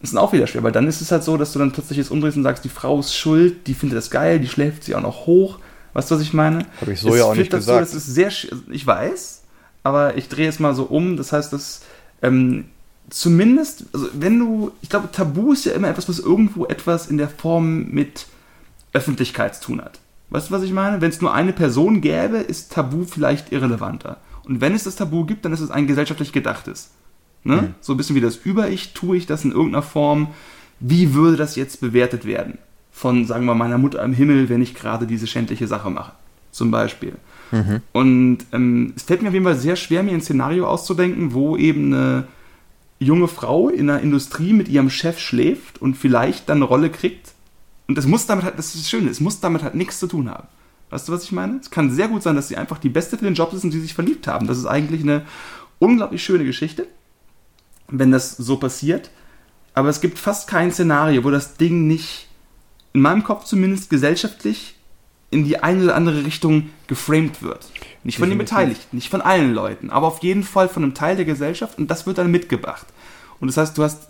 [0.00, 1.98] ist dann auch wieder schwer, weil dann ist es halt so, dass du dann plötzlich
[1.98, 4.94] jetzt umdrehst und sagst, die Frau ist schuld, die findet das geil, die schläft sie
[4.94, 5.58] auch noch hoch.
[5.92, 6.66] Weißt du, was ich meine?
[6.80, 7.82] Habe ich so es ja auch nicht dazu, gesagt.
[7.82, 8.30] Das ist sehr,
[8.70, 9.42] ich weiß,
[9.82, 11.16] aber ich drehe es mal so um.
[11.16, 11.82] Das heißt, dass
[12.22, 12.66] ähm,
[13.10, 17.18] zumindest, also wenn du, ich glaube, Tabu ist ja immer etwas, was irgendwo etwas in
[17.18, 18.26] der Form mit
[18.92, 19.98] Öffentlichkeit zu tun hat.
[20.30, 21.00] Weißt du, was ich meine?
[21.00, 24.18] Wenn es nur eine Person gäbe, ist Tabu vielleicht irrelevanter.
[24.44, 26.90] Und wenn es das Tabu gibt, dann ist es ein gesellschaftlich gedachtes.
[27.44, 27.56] Ne?
[27.56, 27.74] Mhm.
[27.80, 30.28] So ein bisschen wie das Über-Ich, tue ich das in irgendeiner Form.
[30.80, 32.58] Wie würde das jetzt bewertet werden?
[32.92, 36.12] Von, sagen wir, meiner Mutter im Himmel, wenn ich gerade diese schändliche Sache mache.
[36.50, 37.14] Zum Beispiel.
[37.52, 37.82] Mhm.
[37.92, 41.56] Und ähm, es fällt mir auf jeden Fall sehr schwer, mir ein Szenario auszudenken, wo
[41.56, 42.26] eben eine
[42.98, 47.32] junge Frau in einer Industrie mit ihrem Chef schläft und vielleicht dann eine Rolle kriegt.
[47.86, 50.06] Und das muss damit halt, das ist das Schöne, es muss damit halt nichts zu
[50.06, 50.48] tun haben.
[50.90, 51.58] Weißt du, was ich meine?
[51.58, 53.70] Es kann sehr gut sein, dass sie einfach die Beste für den Job ist und
[53.70, 54.46] sie sich verliebt haben.
[54.46, 55.22] Das ist eigentlich eine
[55.78, 56.86] unglaublich schöne Geschichte
[57.88, 59.10] wenn das so passiert.
[59.74, 62.28] Aber es gibt fast kein Szenario, wo das Ding nicht,
[62.92, 64.76] in meinem Kopf zumindest gesellschaftlich,
[65.30, 67.70] in die eine oder andere Richtung geframed wird.
[68.02, 71.16] Nicht von den Beteiligten, nicht von allen Leuten, aber auf jeden Fall von einem Teil
[71.16, 72.86] der Gesellschaft und das wird dann mitgebracht.
[73.40, 74.08] Und das heißt, du hast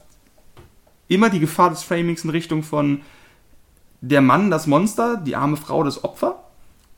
[1.09, 3.01] immer die Gefahr des Framings in Richtung von
[4.01, 6.45] der Mann das Monster, die arme Frau das Opfer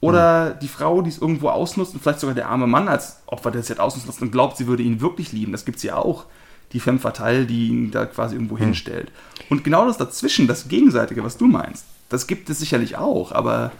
[0.01, 0.59] oder mhm.
[0.61, 3.63] die Frau, die es irgendwo ausnutzt und vielleicht sogar der arme Mann als Opfer, der
[3.63, 5.53] es jetzt ausnutzt und glaubt, sie würde ihn wirklich lieben.
[5.53, 6.27] Das gibt es ja auch
[6.73, 8.67] die Femme Fatale, die ihn da quasi irgendwo hm.
[8.67, 9.11] hinstellt.
[9.49, 13.73] Und genau das dazwischen, das Gegenseitige, was du meinst, das gibt es sicherlich auch, aber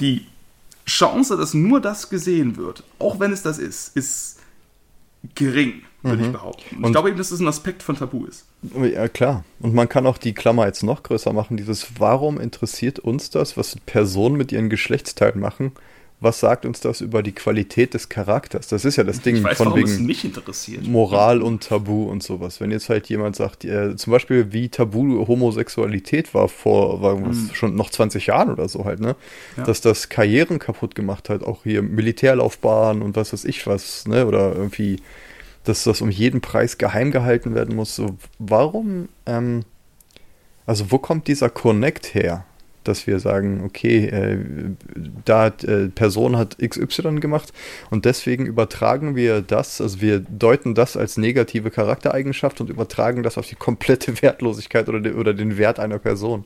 [0.00, 0.26] die
[0.86, 4.38] Chance, dass nur das gesehen wird, auch wenn es das ist, ist
[5.34, 6.24] gering, würde mhm.
[6.24, 6.76] ich behaupten.
[6.76, 8.46] Und ich glaube eben, dass das ein Aspekt von Tabu ist.
[8.62, 9.44] Ja, klar.
[9.60, 13.56] Und man kann auch die Klammer jetzt noch größer machen, dieses Warum interessiert uns das,
[13.56, 15.72] was Personen mit ihren Geschlechtsteilen machen,
[16.22, 18.68] was sagt uns das über die Qualität des Charakters?
[18.68, 19.86] Das ist ja das Ding weiß, von wegen.
[20.90, 22.60] Moral und Tabu und sowas.
[22.60, 27.50] Wenn jetzt halt jemand sagt, äh, zum Beispiel wie Tabu Homosexualität war vor war Mhm.
[27.54, 29.16] schon noch 20 Jahren oder so halt, ne?
[29.56, 29.64] Ja.
[29.64, 34.26] Dass das Karrieren kaputt gemacht hat, auch hier Militärlaufbahn und was weiß ich was, ne?
[34.26, 35.00] Oder irgendwie,
[35.64, 37.96] dass das um jeden Preis geheim gehalten werden muss.
[37.96, 39.64] So, warum, ähm,
[40.66, 42.44] also wo kommt dieser Connect her?
[42.84, 44.38] Dass wir sagen, okay, äh,
[45.24, 47.52] da hat äh, Person hat XY gemacht
[47.90, 53.36] und deswegen übertragen wir das, also wir deuten das als negative Charaktereigenschaft und übertragen das
[53.36, 56.44] auf die komplette Wertlosigkeit oder, de, oder den Wert einer Person.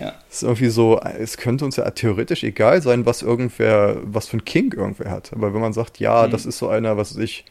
[0.00, 0.14] Ja.
[0.28, 4.38] Es ist irgendwie so, es könnte uns ja theoretisch egal sein, was irgendwer, was für
[4.38, 5.32] ein King irgendwer hat.
[5.32, 6.32] Aber wenn man sagt, ja, Mhm.
[6.32, 7.44] das ist so einer, was weiß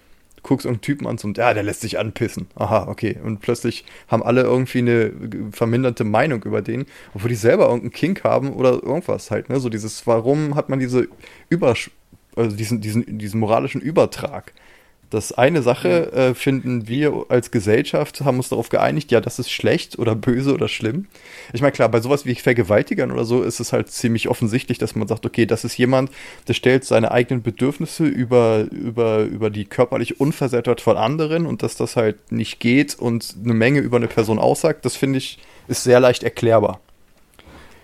[0.44, 2.48] guckst irgendeinen Typen an und ja, der lässt sich anpissen.
[2.56, 3.18] Aha, okay.
[3.24, 5.12] Und plötzlich haben alle irgendwie eine
[5.52, 9.60] verminderte Meinung über den, obwohl die selber irgendeinen Kink haben oder irgendwas halt, ne?
[9.60, 11.08] So dieses, warum hat man diese
[11.50, 11.92] Übersch
[12.36, 14.54] also diesen, diesen, diesen moralischen Übertrag?
[15.12, 19.52] Das eine Sache äh, finden wir als Gesellschaft, haben uns darauf geeinigt, ja, das ist
[19.52, 21.08] schlecht oder böse oder schlimm.
[21.52, 24.96] Ich meine, klar, bei sowas wie Vergewaltigern oder so ist es halt ziemlich offensichtlich, dass
[24.96, 26.12] man sagt, okay, das ist jemand,
[26.48, 31.76] der stellt seine eigenen Bedürfnisse über, über, über die körperliche Unversehrtheit von anderen und dass
[31.76, 35.84] das halt nicht geht und eine Menge über eine Person aussagt, das finde ich, ist
[35.84, 36.80] sehr leicht erklärbar.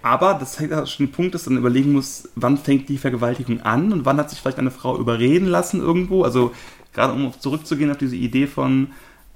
[0.01, 3.61] Aber das ist halt schon ein Punkt, dass man überlegen muss, wann fängt die Vergewaltigung
[3.61, 6.23] an und wann hat sich vielleicht eine Frau überreden lassen irgendwo.
[6.23, 6.53] Also
[6.97, 8.87] gerade um zurückzugehen auf diese Idee von,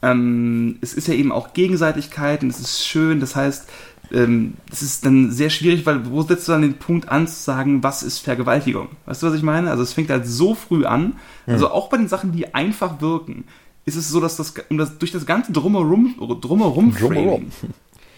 [0.02, 3.20] ähm, es ist ja eben auch Gegenseitigkeit und es ist schön.
[3.20, 3.70] Das heißt,
[4.12, 7.36] ähm, es ist dann sehr schwierig, weil wo setzt du dann den Punkt an zu
[7.36, 8.90] sagen, was ist Vergewaltigung?
[9.06, 9.70] Weißt du, was ich meine?
[9.70, 11.14] Also es fängt halt so früh an.
[11.46, 13.44] Also auch bei den Sachen, die einfach wirken,
[13.86, 16.96] ist es so, dass das, um das durch das ganze Drumherum, Drumherum, Drumherum.
[16.96, 17.52] Framing,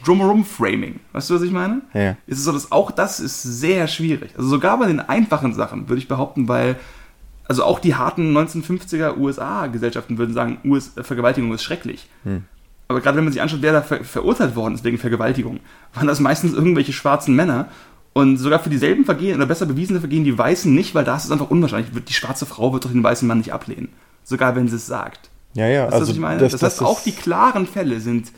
[0.05, 1.81] Drumherum Framing, weißt du, was ich meine?
[1.93, 2.11] Ja.
[2.27, 4.31] ist es so, dass auch das ist sehr schwierig.
[4.37, 6.77] Also sogar bei den einfachen Sachen würde ich behaupten, weil
[7.47, 12.09] also auch die harten 1950er USA-Gesellschaften würden sagen, US Vergewaltigung ist schrecklich.
[12.87, 15.59] Aber gerade wenn man sich anschaut, wer da ver verurteilt worden ist wegen Vergewaltigung,
[15.93, 17.67] waren das meistens irgendwelche schwarzen Männer.
[18.13, 21.25] Und sogar für dieselben Vergehen oder besser bewiesene Vergehen die Weißen nicht, weil da ist
[21.25, 21.89] es einfach unwahrscheinlich.
[22.05, 23.89] Die schwarze Frau wird doch den weißen Mann nicht ablehnen.
[24.23, 25.29] Sogar wenn sie es sagt.
[25.55, 26.39] Ja, ja, Weißt du, also was ich meine?
[26.39, 28.31] das, Das, das heißt, auch ist- die klaren Fälle sind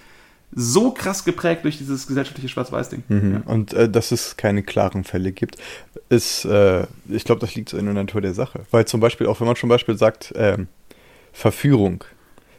[0.55, 3.03] so krass geprägt durch dieses gesellschaftliche Schwarz-Weiß-Ding.
[3.09, 3.43] Mhm.
[3.45, 5.57] Und äh, dass es keine klaren Fälle gibt,
[6.09, 8.61] ist, äh, ich glaube, das liegt so in der Natur der Sache.
[8.71, 10.67] Weil zum Beispiel, auch wenn man zum Beispiel sagt, ähm,
[11.33, 12.05] Verführung.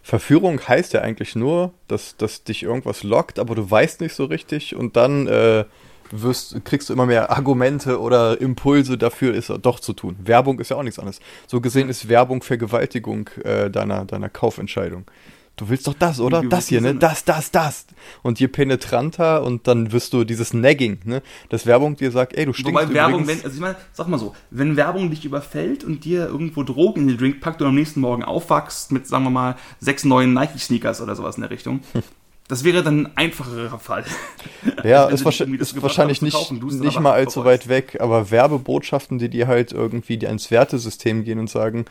[0.02, 4.26] Verführung heißt ja eigentlich nur, dass, dass dich irgendwas lockt, aber du weißt nicht so
[4.26, 5.64] richtig und dann äh,
[6.10, 10.16] wirst, kriegst du immer mehr Argumente oder Impulse dafür, es doch zu tun.
[10.22, 11.20] Werbung ist ja auch nichts anderes.
[11.46, 15.06] So gesehen ist Werbung Vergewaltigung äh, deiner, deiner Kaufentscheidung.
[15.56, 16.42] Du willst doch das, oder?
[16.42, 16.94] Das hier, ne?
[16.94, 17.86] Das, das, das.
[18.22, 21.22] Und je penetranter und dann wirst du dieses Nagging, ne?
[21.48, 23.44] Dass Werbung dir sagt, ey, du stinkst Wobei Werbung, wenn, übrigens.
[23.44, 27.08] also ich meine, sag mal so, wenn Werbung dich überfällt und dir irgendwo Drogen in
[27.08, 31.00] den Drink packt und am nächsten Morgen aufwachst mit, sagen wir mal, sechs neuen Nike-Sneakers
[31.00, 31.80] oder sowas in der Richtung,
[32.48, 34.04] das wäre dann ein einfacherer Fall.
[34.84, 35.22] ja, wenn ist,
[35.60, 40.18] ist wahrscheinlich nicht, kaufen, nicht mal allzu weit weg, aber Werbebotschaften, die dir halt irgendwie
[40.18, 41.86] die ins Wertesystem gehen und sagen,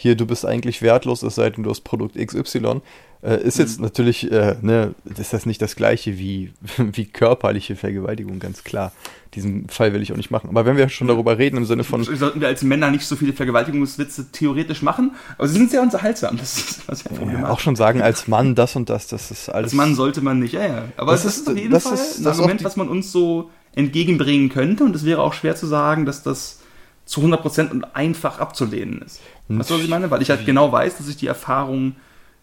[0.00, 2.80] hier, du bist eigentlich wertlos, es sei denn, du hast Produkt XY,
[3.22, 3.84] äh, ist jetzt Mhm.
[3.84, 8.92] natürlich, äh, ne, ist das nicht das gleiche wie, wie körperliche Vergewaltigung, ganz klar.
[9.34, 10.48] Diesen Fall will ich auch nicht machen.
[10.48, 13.14] Aber wenn wir schon darüber reden, im Sinne von, Sollten wir als Männer nicht so
[13.16, 16.36] viele Vergewaltigungswitze theoretisch machen, aber sie sind sehr unterhaltsam.
[16.38, 19.66] Das ist was ja auch schon sagen, als Mann das und das, das ist alles.
[19.66, 20.84] Als Mann sollte man nicht, ja, ja.
[20.96, 23.50] Aber Das das, ist- auf jeden das Fall ist- ein Argument, was man uns so
[23.74, 24.82] entgegenbringen könnte.
[24.84, 26.60] Und es wäre auch schwer zu sagen, dass das
[27.04, 29.20] zu 100% und einfach abzulehnen ist.
[29.58, 30.10] Weißt du, was ich meine?
[30.10, 31.96] Weil ich halt genau weiß, dass ich die Erfahrung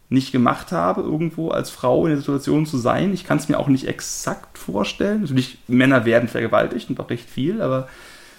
[0.09, 3.13] nicht gemacht habe, irgendwo als Frau in der Situation zu sein.
[3.13, 5.21] Ich kann es mir auch nicht exakt vorstellen.
[5.21, 7.89] Natürlich, Männer werden vergewaltigt und auch recht viel, aber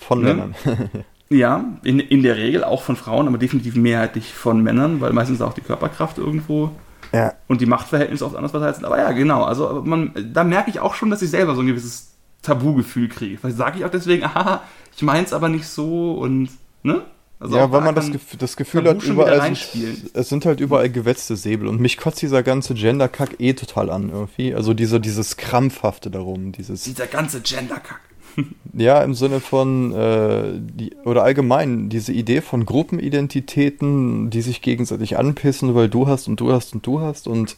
[0.01, 0.35] von ne?
[0.35, 0.55] Männern.
[1.29, 5.43] ja, in, in der Regel auch von Frauen, aber definitiv mehrheitlich von Männern, weil meistens
[5.43, 6.71] auch die Körperkraft irgendwo
[7.13, 7.35] ja.
[7.49, 8.85] und die Machtverhältnisse oft anders verteilt sind.
[8.87, 9.45] Aber ja, genau.
[9.45, 13.37] Also man, da merke ich auch schon, dass ich selber so ein gewisses Tabugefühl kriege.
[13.39, 14.63] Vielleicht sage ich auch deswegen, aha,
[14.97, 16.51] ich meins aber nicht so und
[16.83, 17.03] ne?
[17.41, 20.91] Also ja, weil man das, Gef das Gefühl hat, überall sind, es sind halt überall
[20.91, 24.55] gewetzte Säbel und mich kotzt dieser ganze Gender-Kack eh total an irgendwie.
[24.55, 28.01] Also dieser, dieses Krampfhafte darum, dieses, dieser ganze Gender-Kack.
[28.73, 35.17] ja, im Sinne von, äh, die, oder allgemein, diese Idee von Gruppenidentitäten, die sich gegenseitig
[35.17, 37.57] anpissen, weil du hast und du hast und du hast und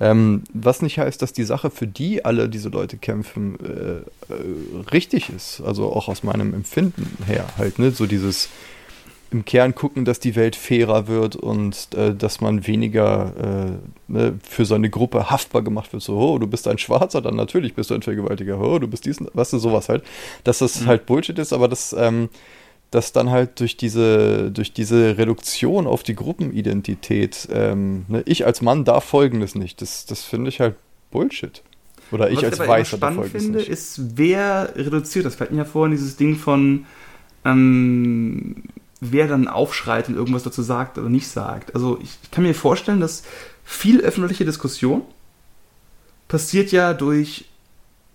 [0.00, 4.84] ähm, was nicht heißt, dass die Sache, für die alle diese Leute kämpfen, äh, äh,
[4.92, 5.60] richtig ist.
[5.60, 7.90] Also auch aus meinem Empfinden her halt, ne?
[7.90, 8.48] So dieses
[9.30, 14.38] im Kern gucken, dass die Welt fairer wird und äh, dass man weniger äh, ne,
[14.42, 16.02] für seine Gruppe haftbar gemacht wird.
[16.02, 18.60] So, oh, du bist ein Schwarzer, dann natürlich bist du ein Vergewaltiger.
[18.60, 20.02] Oh, du bist diesen, weißt du, sowas halt.
[20.44, 22.30] Dass das halt Bullshit ist, aber das, ähm,
[22.90, 28.62] dass dann halt durch diese, durch diese Reduktion auf die Gruppenidentität, ähm, ne, ich als
[28.62, 29.82] Mann darf Folgendes nicht.
[29.82, 30.76] Das, das finde ich halt
[31.10, 31.62] Bullshit.
[32.10, 33.68] Oder ich Was als ich immer Weißer darf spannend Folgendes finde, nicht.
[33.68, 35.38] ist, wer reduziert das.
[35.38, 36.86] Wir hatten ja vorhin dieses Ding von,
[37.44, 38.62] ähm,
[39.00, 41.74] wer dann aufschreit und irgendwas dazu sagt oder nicht sagt.
[41.74, 43.22] Also ich, ich kann mir vorstellen, dass
[43.64, 45.02] viel öffentliche Diskussion
[46.26, 47.46] passiert ja durch,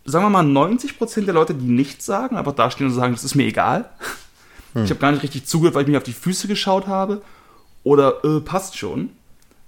[0.05, 3.23] sagen wir mal, 90% der Leute, die nichts sagen, aber da stehen und sagen, das
[3.23, 3.89] ist mir egal.
[4.75, 7.21] Ich habe gar nicht richtig zugehört, weil ich mir auf die Füße geschaut habe.
[7.83, 9.11] Oder äh, passt schon.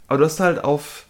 [0.08, 1.06] Aber du hast halt auf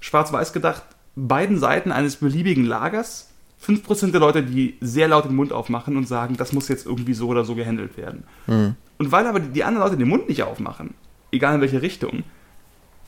[0.00, 0.82] schwarz-weiß gedacht,
[1.14, 3.28] beiden Seiten eines beliebigen Lagers
[3.66, 7.14] 5% der Leute, die sehr laut den Mund aufmachen und sagen, das muss jetzt irgendwie
[7.14, 8.24] so oder so gehandelt werden.
[8.46, 8.74] Hm.
[8.98, 10.94] Und weil aber die, die anderen Leute den Mund nicht aufmachen,
[11.32, 12.24] egal in welche Richtung,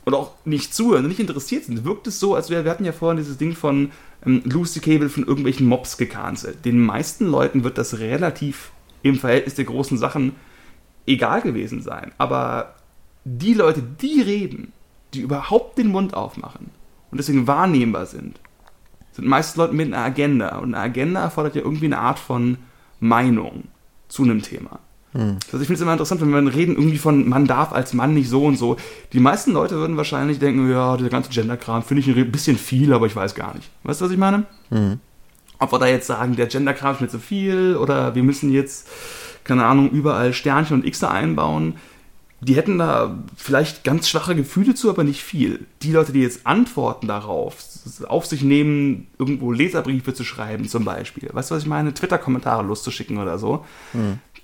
[0.07, 2.85] und auch nicht zuhören und nicht interessiert sind, wirkt es so, als wäre, wir hatten
[2.85, 3.91] ja vorhin dieses Ding von
[4.25, 6.65] ähm, Lucy Cable von irgendwelchen Mobs gecancelt.
[6.65, 8.71] Den meisten Leuten wird das relativ
[9.03, 10.37] im Verhältnis der großen Sachen
[11.07, 12.13] egal gewesen sein.
[12.19, 12.77] Aber
[13.25, 14.73] die Leute, die reden,
[15.13, 16.71] die überhaupt den Mund aufmachen
[17.11, 18.39] und deswegen wahrnehmbar sind,
[19.17, 20.59] sind meist Leute mit einer Agenda.
[20.59, 22.59] Und eine Agenda erfordert ja irgendwie eine Art von
[23.01, 23.65] Meinung
[24.09, 24.79] zu einem Thema.
[25.13, 25.39] Hm.
[25.47, 28.15] Also ich finde es immer interessant, wenn wir reden irgendwie von, man darf als Mann
[28.15, 28.77] nicht so und so.
[29.13, 32.93] Die meisten Leute würden wahrscheinlich denken, ja, dieser ganze Gender-Kram finde ich ein bisschen viel,
[32.93, 33.71] aber ich weiß gar nicht.
[33.83, 34.45] Weißt du, was ich meine?
[34.69, 35.01] Hm.
[35.59, 38.89] Ob wir da jetzt sagen, der Gender-Kram ist mir zu viel oder wir müssen jetzt,
[39.45, 41.77] keine Ahnung, überall Sternchen und Xe einbauen.
[42.41, 45.67] Die hätten da vielleicht ganz schwache Gefühle zu, aber nicht viel.
[45.83, 47.57] Die Leute, die jetzt antworten darauf,
[48.09, 51.95] auf sich nehmen, irgendwo Leserbriefe zu schreiben zum Beispiel, weißt du, was ich meine?
[51.95, 53.65] Twitter-Kommentare loszuschicken oder so.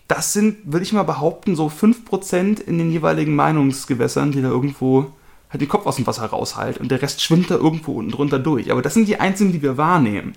[0.09, 5.13] Das sind, würde ich mal behaupten, so 5% in den jeweiligen Meinungsgewässern, die da irgendwo
[5.51, 8.39] halt den Kopf aus dem Wasser raushalten und der Rest schwimmt da irgendwo unten drunter
[8.39, 8.73] durch.
[8.73, 10.33] Aber das sind die einzigen, die wir wahrnehmen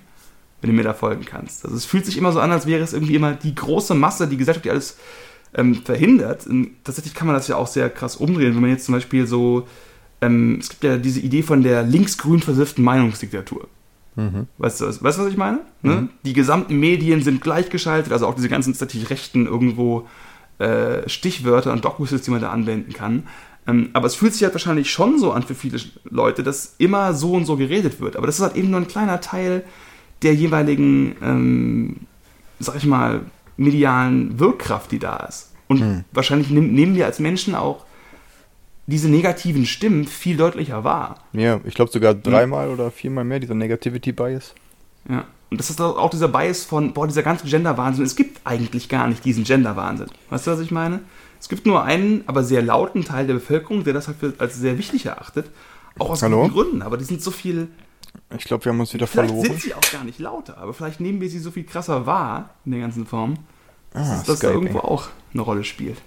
[0.60, 1.64] wenn du mir da folgen kannst.
[1.64, 4.26] Also es fühlt sich immer so an, als wäre es irgendwie immer die große Masse,
[4.26, 4.96] die Gesellschaft, die alles
[5.54, 6.46] ähm, verhindert.
[6.46, 9.26] Und tatsächlich kann man das ja auch sehr krass umdrehen, wenn man jetzt zum Beispiel
[9.26, 9.66] so,
[10.20, 13.68] ähm, es gibt ja diese Idee von der linksgrün versifften Meinungsdiktatur.
[14.16, 14.46] Mhm.
[14.58, 15.60] Weißt du, weißt was ich meine?
[15.82, 16.08] Ne?
[16.24, 20.08] Die gesamten Medien sind gleichgeschaltet, also auch diese ganzen tatsächlich rechten irgendwo
[20.58, 23.24] äh, Stichwörter und Docusystems, die man da anwenden kann.
[23.66, 27.12] Ähm, aber es fühlt sich halt wahrscheinlich schon so an für viele Leute, dass immer
[27.12, 28.16] so und so geredet wird.
[28.16, 29.64] Aber das ist halt eben nur ein kleiner Teil
[30.22, 31.96] der jeweiligen, ähm,
[32.58, 33.20] sag ich mal,
[33.56, 35.52] medialen Wirkkraft, die da ist.
[35.68, 36.04] Und Hm.
[36.12, 37.84] wahrscheinlich nehm, nehmen wir als Menschen auch
[38.86, 41.16] diese negativen Stimmen viel deutlicher wahr.
[41.32, 44.54] Ja, ich glaube sogar dreimal oder viermal mehr, dieser Negativity Bias.
[45.08, 45.24] Ja.
[45.50, 48.04] Und das ist auch dieser Bias von, boah, dieser ganze Gender-Wahnsinn.
[48.04, 50.08] Es gibt eigentlich gar nicht diesen Gender-Wahnsinn.
[50.30, 51.00] Weißt du, was ich meine?
[51.40, 54.56] Es gibt nur einen, aber sehr lauten Teil der Bevölkerung, der das halt für, als
[54.56, 55.46] sehr wichtig erachtet.
[55.98, 56.42] Auch aus Hallo?
[56.42, 57.68] guten Gründen, aber die sind so viel.
[58.36, 59.50] Ich glaube, wir haben uns wieder Vielleicht verloren.
[59.50, 62.50] sind sie auch gar nicht lauter, aber vielleicht nehmen wir sie so viel krasser wahr
[62.64, 63.36] in der ganzen Form,
[63.92, 66.00] dass Ah, das da irgendwo auch eine Rolle spielt.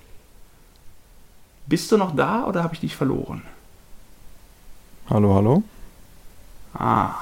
[1.65, 3.41] Bist du noch da oder habe ich dich verloren?
[5.09, 5.63] Hallo, hallo?
[6.73, 7.13] Ah.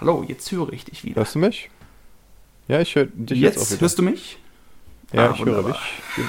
[0.00, 1.16] Hallo, jetzt höre ich dich wieder.
[1.16, 1.70] Hörst du mich?
[2.68, 3.80] Ja, ich höre dich jetzt, Jetzt auch wieder.
[3.82, 4.38] hörst du mich?
[5.12, 5.72] ja, Ah, ich höre wunderbar.
[6.16, 6.24] dich.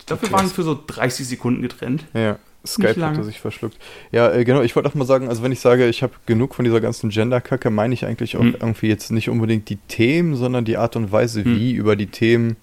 [0.00, 2.04] Ich glaube, wir waren für so 30 Sekunden getrennt.
[2.12, 3.78] Ja, Skype hatte sich verschluckt.
[4.12, 6.54] Ja, äh, genau, ich wollte auch mal sagen, also wenn ich sage, ich habe genug
[6.54, 8.56] von dieser ganzen Gender-Kacke, meine ich eigentlich auch Hm.
[8.60, 11.56] irgendwie jetzt nicht unbedingt die Themen, sondern die Art und Weise, Hm.
[11.56, 12.56] wie über die Themen,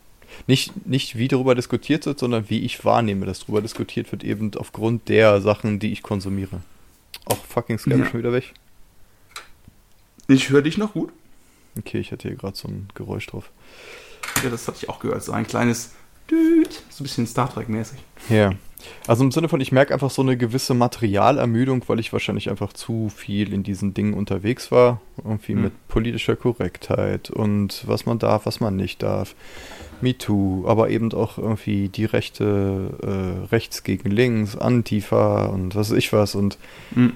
[0.45, 4.51] nicht, nicht wie darüber diskutiert wird, sondern wie ich wahrnehme, dass darüber diskutiert wird, eben
[4.55, 6.61] aufgrund der Sachen, die ich konsumiere.
[7.25, 8.05] Auch fucking Skype Ja.
[8.05, 8.53] schon wieder weg.
[10.27, 11.11] Ich höre dich noch gut.
[11.77, 13.49] Okay, ich hatte hier gerade so ein Geräusch drauf.
[14.43, 15.23] Ja, das hatte ich auch gehört.
[15.23, 15.91] So ein kleines
[16.29, 16.83] Düt.
[16.89, 17.97] So ein bisschen Star Trek-mäßig.
[18.29, 18.51] Ja.
[19.07, 22.73] Also im Sinne von, ich merke einfach so eine gewisse Materialermüdung, weil ich wahrscheinlich einfach
[22.73, 25.01] zu viel in diesen Dingen unterwegs war.
[25.17, 25.61] Irgendwie Hm.
[25.63, 29.35] mit politischer Korrektheit und was man darf, was man nicht darf.
[30.01, 35.97] MeToo, aber eben auch irgendwie die Rechte, äh, rechts gegen links, Antifa und was weiß
[35.97, 36.35] ich was.
[36.35, 36.57] Und
[36.93, 37.13] Hm.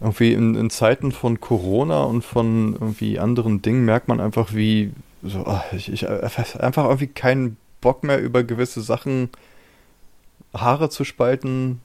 [0.00, 4.92] irgendwie in, in Zeiten von Corona und von irgendwie anderen Dingen merkt man einfach, wie
[5.24, 6.20] so, ah, ich, ich äh,
[6.58, 9.30] einfach irgendwie keinen Bock mehr über gewisse Sachen
[10.54, 11.80] Haare zu spalten,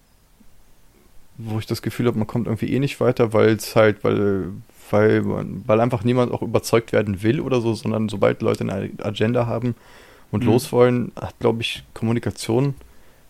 [1.38, 4.47] wo ich das Gefühl habe, man kommt irgendwie eh nicht weiter, weil es halt, weil,
[4.91, 9.45] weil, weil einfach niemand auch überzeugt werden will oder so, sondern sobald Leute eine Agenda
[9.47, 9.75] haben
[10.32, 10.49] und Mhm.
[10.49, 12.75] los wollen, hat, glaube ich, Kommunikation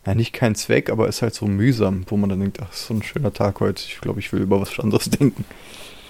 [0.06, 2.88] ja nicht keinen Zweck, aber ist halt so mühsam, wo man dann denkt, ach, ist
[2.88, 5.46] so ein schöner Tag heute, ich glaube, ich will über was anderes denken.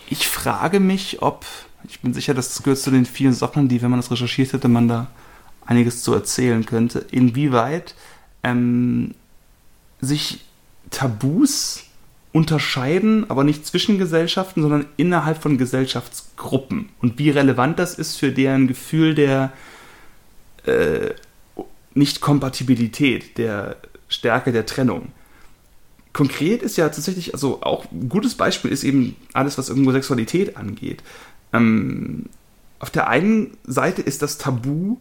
[0.10, 1.46] Ich frage mich, ob,
[1.88, 4.70] ich bin sicher, das gehört zu den vielen Sachen, die, wenn man das recherchiert hätte,
[4.70, 5.08] man da
[5.66, 7.94] einiges zu erzählen könnte, inwieweit
[8.44, 9.16] ähm,
[10.02, 10.42] sich
[10.90, 11.84] Tabus
[12.32, 16.90] unterscheiden, aber nicht zwischen Gesellschaften, sondern innerhalb von Gesellschaftsgruppen.
[17.02, 19.52] Und wie relevant das ist für deren Gefühl der,
[20.66, 21.14] äh,
[21.96, 25.12] Nicht-Kompatibilität, der Stärke der Trennung.
[26.14, 30.58] Konkret ist ja tatsächlich, also auch ein gutes Beispiel ist eben alles, was irgendwo Sexualität
[30.58, 31.04] angeht.
[31.54, 32.26] Ähm,
[32.80, 34.98] auf der einen Seite ist das Tabu,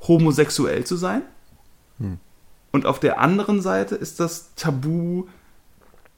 [0.00, 1.22] homosexuell zu sein.
[1.98, 2.18] Hm.
[2.72, 5.26] Und auf der anderen Seite ist das Tabu,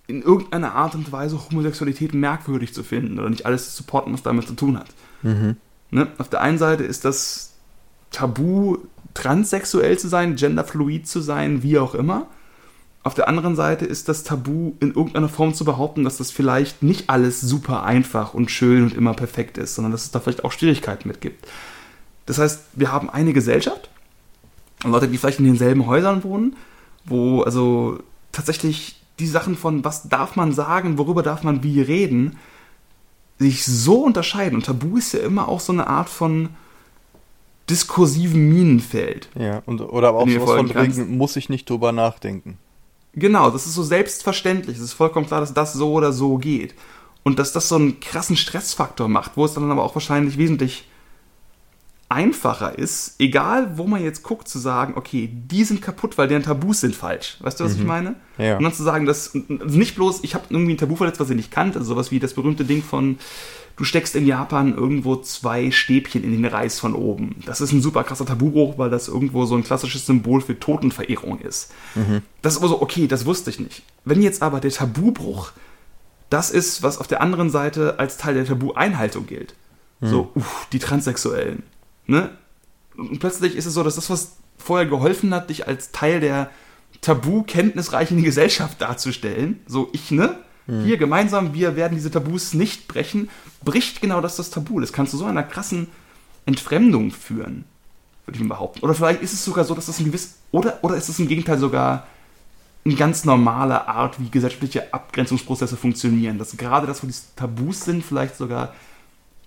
[0.07, 4.23] in irgendeiner Art und Weise Homosexualität merkwürdig zu finden oder nicht alles zu supporten, was
[4.23, 4.89] damit zu tun hat.
[5.23, 5.57] Mhm.
[5.91, 6.09] Ne?
[6.19, 7.55] Auf der einen Seite ist das
[8.11, 8.79] Tabu,
[9.15, 12.27] transsexuell zu sein, genderfluid zu sein, wie auch immer.
[13.03, 16.83] Auf der anderen Seite ist das Tabu, in irgendeiner Form zu behaupten, dass das vielleicht
[16.83, 20.45] nicht alles super einfach und schön und immer perfekt ist, sondern dass es da vielleicht
[20.45, 21.47] auch Schwierigkeiten mit gibt.
[22.27, 23.91] Das heißt, wir haben eine Gesellschaft,
[24.93, 26.57] Leute, die vielleicht in denselben Häusern wohnen,
[27.05, 27.99] wo also
[28.33, 32.39] tatsächlich die Sachen von, was darf man sagen, worüber darf man wie reden,
[33.39, 34.57] sich so unterscheiden.
[34.57, 36.51] Und Tabu ist ja immer auch so eine Art von
[37.71, 39.29] diskursiven Minenfeld.
[39.39, 42.59] Ja, und, oder aber auch sowas von wegen, muss ich nicht drüber nachdenken.
[43.15, 44.77] Genau, das ist so selbstverständlich.
[44.77, 46.75] Es ist vollkommen klar, dass das so oder so geht.
[47.23, 50.89] Und dass das so einen krassen Stressfaktor macht, wo es dann aber auch wahrscheinlich wesentlich
[52.15, 56.45] einfacher ist, egal wo man jetzt guckt, zu sagen, okay, die sind kaputt, weil deren
[56.45, 57.39] Tabus sind falsch.
[57.41, 57.81] Weißt du, was mhm.
[57.81, 58.15] ich meine?
[58.39, 58.57] Ja.
[58.57, 61.31] Und dann zu sagen, dass also nicht bloß, ich habe irgendwie ein Tabu verletzt, was
[61.31, 63.19] ich nicht kannte, also sowas wie das berühmte Ding von,
[63.77, 67.37] du steckst in Japan irgendwo zwei Stäbchen in den Reis von oben.
[67.47, 71.41] Das ist ein super krasser Tabubruch, weil das irgendwo so ein klassisches Symbol für Totenverehrung
[71.41, 71.73] ist.
[71.97, 72.23] Mhm.
[72.43, 73.83] Das ist aber so, okay, das wusste ich nicht.
[74.05, 75.53] Wenn jetzt aber der Tabubruch
[76.35, 79.55] das ist, was auf der anderen Seite als Teil der Tabu-Einhaltung gilt.
[80.01, 80.07] Mhm.
[80.09, 81.63] So, uff, die Transsexuellen
[82.07, 82.31] Ne?
[82.97, 86.51] Und plötzlich ist es so, dass das, was vorher geholfen hat, dich als Teil der
[87.01, 90.39] tabu-kenntnisreichen Gesellschaft darzustellen, so ich, ne?
[90.67, 90.85] Hm.
[90.85, 93.29] Hier gemeinsam, wir werden diese Tabus nicht brechen,
[93.65, 94.81] bricht genau das das Tabu.
[94.81, 95.89] Das kannst du so einer krassen
[96.47, 97.65] Entfremdung führen,
[98.25, 98.81] würde ich mal behaupten.
[98.81, 101.29] Oder vielleicht ist es sogar so, dass das ein gewiss, oder, oder ist es im
[101.29, 102.07] Gegenteil sogar
[102.85, 106.39] eine ganz normale Art, wie gesellschaftliche Abgrenzungsprozesse funktionieren.
[106.39, 108.75] Dass gerade das, wo die Tabus sind, vielleicht sogar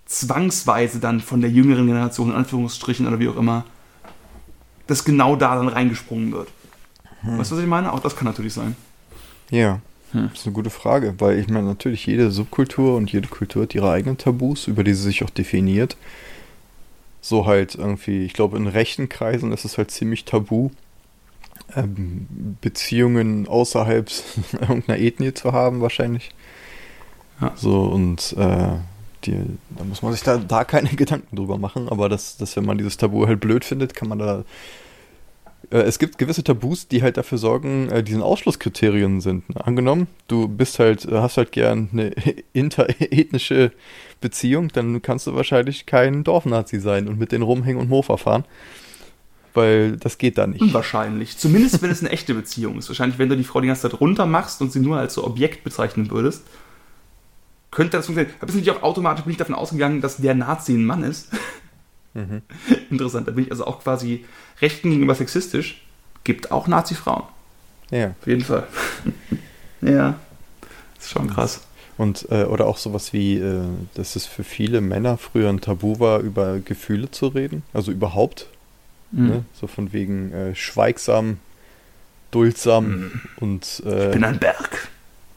[0.08, 3.64] zwangsweise dann von der jüngeren Generation, in Anführungsstrichen oder wie auch immer,
[4.86, 6.48] dass genau da dann reingesprungen wird.
[7.20, 7.38] Hm.
[7.38, 7.92] Weißt du, was ich meine?
[7.92, 8.74] Auch das kann natürlich sein.
[9.50, 9.80] Ja,
[10.12, 10.30] hm.
[10.30, 13.74] das ist eine gute Frage, weil ich meine, natürlich jede Subkultur und jede Kultur hat
[13.74, 15.96] ihre eigenen Tabus, über die sie sich auch definiert.
[17.20, 20.70] So halt irgendwie, ich glaube, in rechten Kreisen ist es halt ziemlich tabu,
[21.76, 22.26] ähm,
[22.62, 24.10] Beziehungen außerhalb
[24.52, 26.30] irgendeiner Ethnie zu haben, wahrscheinlich.
[27.42, 27.52] Ja.
[27.56, 28.76] So und äh,
[29.28, 32.64] die, da muss man sich da, da keine Gedanken drüber machen, aber dass, dass wenn
[32.64, 34.44] man dieses Tabu halt blöd findet, kann man da.
[35.70, 39.48] Äh, es gibt gewisse Tabus, die halt dafür sorgen, äh, diesen Ausschlusskriterien sind.
[39.50, 39.64] Ne?
[39.66, 42.12] Angenommen, du bist halt, hast halt gern eine
[42.52, 43.72] interethnische
[44.20, 48.44] Beziehung, dann kannst du wahrscheinlich kein Dorfnazi sein und mit denen rumhängen und Mofa fahren.
[49.54, 50.72] Weil das geht da nicht.
[50.72, 51.36] Wahrscheinlich.
[51.36, 52.88] Zumindest wenn es eine echte Beziehung ist.
[52.88, 55.24] Wahrscheinlich, wenn du die Frau die ganze Zeit runter machst und sie nur als so
[55.24, 56.44] Objekt bezeichnen würdest
[57.70, 58.34] könnte das funktionieren.
[58.40, 61.28] Da bin ich auch automatisch bin ich davon ausgegangen, dass der Nazi ein Mann ist.
[62.14, 62.42] Mhm.
[62.90, 63.28] Interessant.
[63.28, 64.24] Da bin ich also auch quasi
[64.60, 65.82] Rechten gegenüber sexistisch.
[66.24, 67.24] Gibt auch Nazi-Frauen.
[67.90, 68.14] Ja.
[68.20, 68.66] Auf jeden Fall.
[69.80, 70.18] ja.
[70.96, 71.62] Das ist schon krass.
[71.96, 73.62] Und, äh, oder auch sowas wie, äh,
[73.94, 77.62] dass es für viele Männer früher ein Tabu war, über Gefühle zu reden.
[77.72, 78.48] Also überhaupt.
[79.10, 79.26] Mhm.
[79.26, 79.44] Ne?
[79.54, 81.38] So von wegen äh, schweigsam,
[82.30, 83.20] duldsam mhm.
[83.40, 83.82] und.
[83.84, 84.88] Äh, ich bin ein Berg.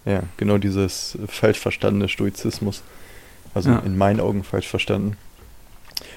[0.05, 2.81] Ja, genau dieses falsch verstandene Stoizismus.
[3.53, 3.79] Also ja.
[3.79, 5.17] in meinen Augen falsch verstanden.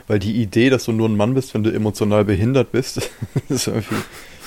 [0.06, 3.10] Weil die Idee, dass du nur ein Mann bist, wenn du emotional behindert bist,
[3.48, 3.96] ist irgendwie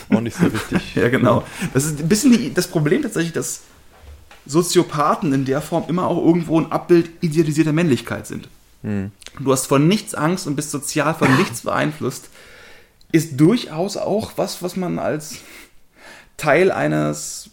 [0.10, 0.96] auch nicht so richtig.
[0.96, 1.44] ja, genau.
[1.74, 3.62] Das ist ein bisschen die, das Problem tatsächlich, dass
[4.46, 8.48] Soziopathen in der Form immer auch irgendwo ein Abbild idealisierter Männlichkeit sind.
[8.84, 9.12] Hm.
[9.40, 12.30] Du hast vor nichts Angst und bist sozial von nichts beeinflusst,
[13.12, 15.40] ist durchaus auch was, was man als
[16.38, 17.50] Teil eines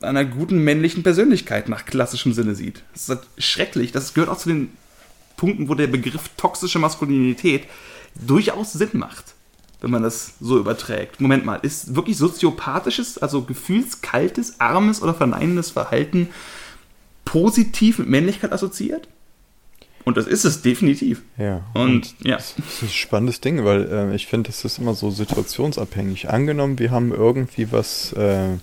[0.00, 2.82] einer guten männlichen Persönlichkeit nach klassischem Sinne sieht.
[2.92, 3.92] Das ist halt schrecklich.
[3.92, 4.70] Das gehört auch zu den
[5.36, 7.64] Punkten, wo der Begriff toxische Maskulinität
[8.14, 9.34] durchaus Sinn macht,
[9.80, 11.20] wenn man das so überträgt.
[11.20, 16.28] Moment mal, ist wirklich soziopathisches, also gefühlskaltes, armes oder verneinendes Verhalten
[17.24, 19.08] positiv mit Männlichkeit assoziiert?
[20.04, 21.22] Und das ist es definitiv.
[21.36, 21.64] Ja.
[21.74, 22.36] Und, und ja.
[22.36, 26.30] Das ist ein spannendes Ding, weil äh, ich finde, das ist immer so situationsabhängig.
[26.30, 28.12] Angenommen, wir haben irgendwie was.
[28.12, 28.58] Äh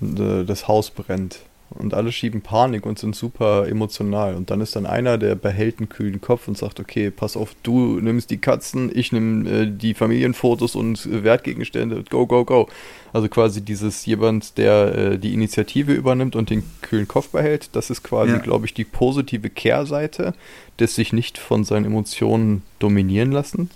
[0.00, 1.40] das Haus brennt.
[1.70, 4.34] Und alle schieben Panik und sind super emotional.
[4.34, 7.54] Und dann ist dann einer, der behält einen kühlen Kopf und sagt, okay, pass auf,
[7.62, 12.68] du nimmst die Katzen, ich nehme äh, die Familienfotos und äh, Wertgegenstände, go, go, go.
[13.12, 17.88] Also quasi dieses jemand, der äh, die Initiative übernimmt und den kühlen Kopf behält, das
[17.88, 18.38] ist quasi, ja.
[18.38, 20.34] glaube ich, die positive Kehrseite
[20.80, 23.70] des sich nicht von seinen Emotionen dominieren lassen.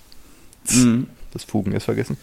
[0.68, 1.09] Mhm.
[1.33, 2.16] das Fugen ist vergessen.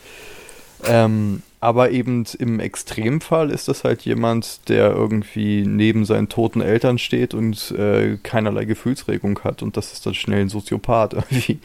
[0.86, 6.98] Ähm, aber eben im Extremfall ist das halt jemand, der irgendwie neben seinen toten Eltern
[6.98, 11.60] steht und äh, keinerlei Gefühlsregung hat und das ist dann schnell ein Soziopath irgendwie.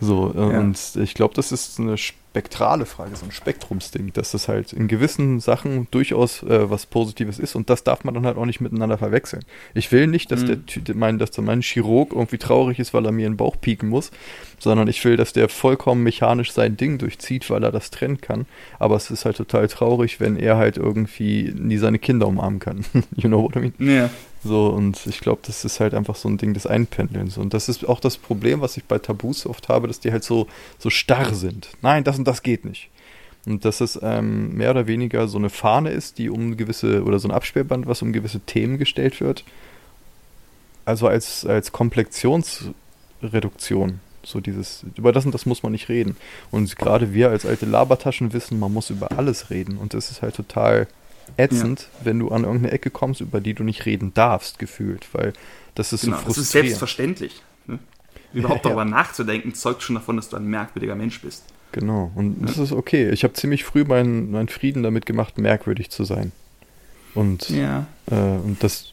[0.00, 0.58] So, äh, ja.
[0.58, 1.96] und ich glaube, das ist eine
[2.32, 7.38] spektrale Frage, so ein Spektrumsding, dass das halt in gewissen Sachen durchaus äh, was Positives
[7.38, 9.44] ist und das darf man dann halt auch nicht miteinander verwechseln.
[9.74, 10.64] Ich will nicht, dass mhm.
[10.66, 13.90] der mein, dass mein Chirurg irgendwie traurig ist, weil er mir in den Bauch pieken
[13.90, 14.10] muss,
[14.58, 18.46] sondern ich will, dass der vollkommen mechanisch sein Ding durchzieht, weil er das trennen kann.
[18.78, 22.84] Aber es ist halt total traurig, wenn er halt irgendwie nie seine Kinder umarmen kann.
[23.14, 23.74] you know what I mean?
[23.78, 24.08] Ja.
[24.44, 27.38] So, und ich glaube, das ist halt einfach so ein Ding des Einpendelns.
[27.38, 30.24] Und das ist auch das Problem, was ich bei Tabus oft habe, dass die halt
[30.24, 31.68] so, so starr sind.
[31.80, 32.88] Nein, das und das geht nicht.
[33.46, 37.20] Und dass es ähm, mehr oder weniger so eine Fahne ist, die um gewisse, oder
[37.20, 39.44] so ein Absperrband, was um gewisse Themen gestellt wird.
[40.84, 44.00] Also als, als Komplexionsreduktion.
[44.24, 46.16] So dieses, über das und das muss man nicht reden.
[46.50, 49.78] Und gerade wir als alte Labertaschen wissen, man muss über alles reden.
[49.78, 50.86] Und das ist halt total
[51.36, 52.06] ätzend, ja.
[52.06, 55.32] wenn du an irgendeine Ecke kommst, über die du nicht reden darfst, gefühlt, weil
[55.74, 56.36] das ist genau, so frustrierend.
[56.36, 57.42] Das ist selbstverständlich.
[57.66, 57.78] Ne?
[58.32, 58.90] Überhaupt ja, darüber ja.
[58.90, 61.44] nachzudenken, zeugt schon davon, dass du ein merkwürdiger Mensch bist.
[61.72, 63.10] Genau, und das ist okay.
[63.10, 66.32] Ich habe ziemlich früh meinen mein Frieden damit gemacht, merkwürdig zu sein.
[67.14, 67.82] Und, äh,
[68.14, 68.92] und das,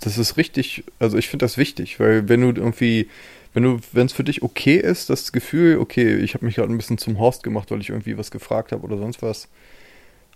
[0.00, 3.08] das ist richtig, also ich finde das wichtig, weil wenn du irgendwie,
[3.54, 6.72] wenn du, wenn es für dich okay ist, das Gefühl, okay, ich habe mich gerade
[6.72, 9.48] ein bisschen zum Horst gemacht, weil ich irgendwie was gefragt habe oder sonst was,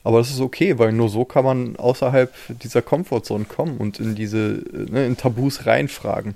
[0.05, 2.33] aber das ist okay, weil nur so kann man außerhalb
[2.63, 6.35] dieser Komfortzone kommen und in diese, ne, in Tabus reinfragen.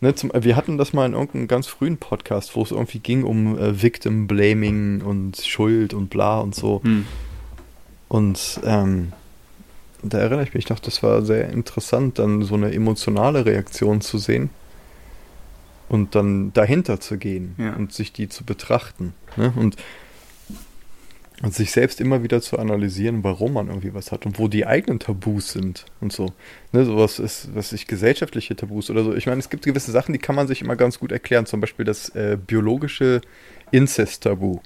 [0.00, 3.22] Ne, zum, wir hatten das mal in irgendeinem ganz frühen Podcast, wo es irgendwie ging
[3.22, 6.82] um äh, Victim Blaming und Schuld und bla und so.
[6.82, 7.06] Hm.
[8.08, 9.12] Und ähm,
[10.02, 14.18] da erinnere ich mich noch, das war sehr interessant, dann so eine emotionale Reaktion zu
[14.18, 14.50] sehen
[15.88, 17.74] und dann dahinter zu gehen ja.
[17.74, 19.14] und sich die zu betrachten.
[19.36, 19.52] Ne?
[19.54, 19.76] Und
[21.42, 24.66] und sich selbst immer wieder zu analysieren, warum man irgendwie was hat und wo die
[24.66, 26.32] eigenen Tabus sind und so.
[26.72, 29.14] Ne, sowas ist, was ich gesellschaftliche Tabus oder so.
[29.14, 31.46] Ich meine, es gibt gewisse Sachen, die kann man sich immer ganz gut erklären.
[31.46, 33.20] Zum Beispiel das äh, biologische
[33.72, 34.60] Inzest-Tabu.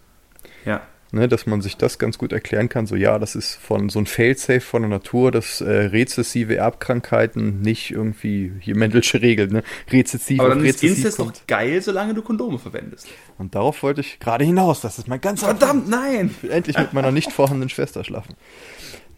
[0.64, 0.82] Ja
[1.12, 2.86] ne, dass man sich das ganz gut erklären kann.
[2.86, 7.60] So, ja, das ist von so ein Failsafe von der Natur, dass äh, rezessive Erbkrankheiten
[7.60, 9.62] nicht irgendwie hier Mendelsche Regel, ne?
[9.90, 13.08] Rezessiv Aber dann ist Inzest doch geil, solange du Kondome verwendest.
[13.38, 14.80] Und darauf wollte ich gerade hinaus.
[14.80, 16.34] Das ist mein ganz Verdammt, nein!
[16.48, 18.34] Endlich mit meiner nicht vorhandenen Schwester schlafen.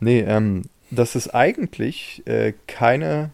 [0.01, 3.31] Nee, ähm, dass es eigentlich äh, keine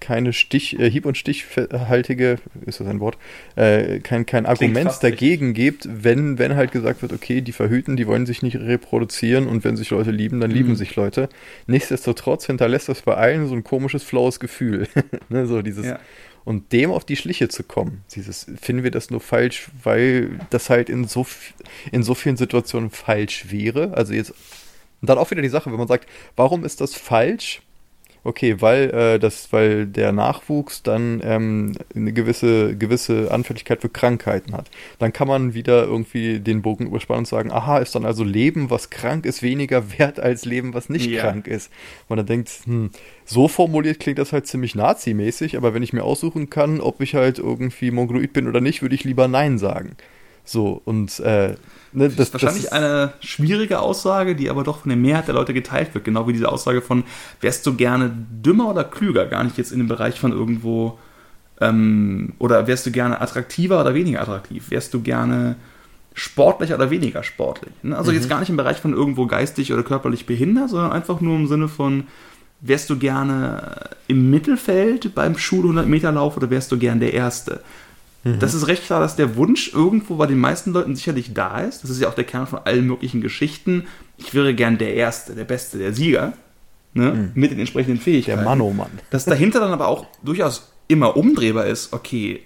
[0.00, 3.18] keine Stich, äh, hieb- und stichhaltige, ist das ein Wort,
[3.56, 8.06] äh, kein, kein Argument dagegen gibt, wenn, wenn halt gesagt wird, okay, die verhüten, die
[8.06, 10.56] wollen sich nicht reproduzieren und wenn sich Leute lieben, dann mhm.
[10.56, 11.28] lieben sich Leute.
[11.66, 14.88] Nichtsdestotrotz hinterlässt das bei allen so ein komisches, flaues Gefühl.
[15.28, 15.98] ne, so dieses, ja.
[16.46, 20.70] Und dem auf die Schliche zu kommen, dieses, finden wir das nur falsch, weil das
[20.70, 21.26] halt in so,
[21.90, 23.94] in so vielen Situationen falsch wäre.
[23.94, 24.32] Also jetzt,
[25.00, 27.62] und dann auch wieder die Sache, wenn man sagt, warum ist das falsch?
[28.26, 34.52] Okay, weil äh, das, weil der Nachwuchs dann ähm, eine gewisse, gewisse Anfälligkeit für Krankheiten
[34.52, 34.68] hat.
[34.98, 38.68] Dann kann man wieder irgendwie den Bogen überspannen und sagen, aha, ist dann also Leben,
[38.68, 41.20] was krank ist, weniger wert als Leben, was nicht ja.
[41.20, 41.70] krank ist.
[42.08, 42.90] Man dann denkt, hm,
[43.24, 47.14] so formuliert klingt das halt ziemlich nazimäßig, aber wenn ich mir aussuchen kann, ob ich
[47.14, 49.96] halt irgendwie Mongoloid bin oder nicht, würde ich lieber Nein sagen.
[50.44, 51.54] So, und äh,
[51.92, 55.28] Ne, das, ist wahrscheinlich das ist eine schwierige Aussage, die aber doch von der Mehrheit
[55.28, 56.04] der Leute geteilt wird.
[56.04, 57.04] Genau wie diese Aussage von,
[57.40, 59.26] wärst du gerne dümmer oder klüger?
[59.26, 60.98] Gar nicht jetzt in dem Bereich von irgendwo,
[61.60, 64.70] ähm, oder wärst du gerne attraktiver oder weniger attraktiv?
[64.70, 65.56] Wärst du gerne
[66.12, 67.72] sportlicher oder weniger sportlich?
[67.82, 67.96] Ne?
[67.96, 68.18] Also mhm.
[68.18, 71.46] jetzt gar nicht im Bereich von irgendwo geistig oder körperlich behindert, sondern einfach nur im
[71.46, 72.04] Sinne von,
[72.60, 77.12] wärst du gerne im Mittelfeld beim Schul 100 Meter Lauf oder wärst du gern der
[77.12, 77.60] Erste?
[78.24, 78.38] Mhm.
[78.38, 81.82] Das ist recht klar, dass der Wunsch irgendwo bei den meisten Leuten sicherlich da ist.
[81.82, 83.86] Das ist ja auch der Kern von allen möglichen Geschichten.
[84.16, 86.32] Ich wäre gern der Erste, der Beste, der Sieger.
[86.94, 87.12] Ne?
[87.12, 87.30] Mhm.
[87.34, 88.38] Mit den entsprechenden Fähigkeiten.
[88.38, 88.90] Der Mann, oh Mann.
[89.10, 92.40] Dass dahinter dann aber auch durchaus immer umdrehbar ist, okay,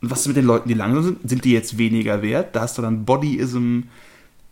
[0.00, 1.28] was ist mit den Leuten, die langsam sind?
[1.28, 2.54] Sind die jetzt weniger wert?
[2.54, 3.80] Da hast du dann Bodyism,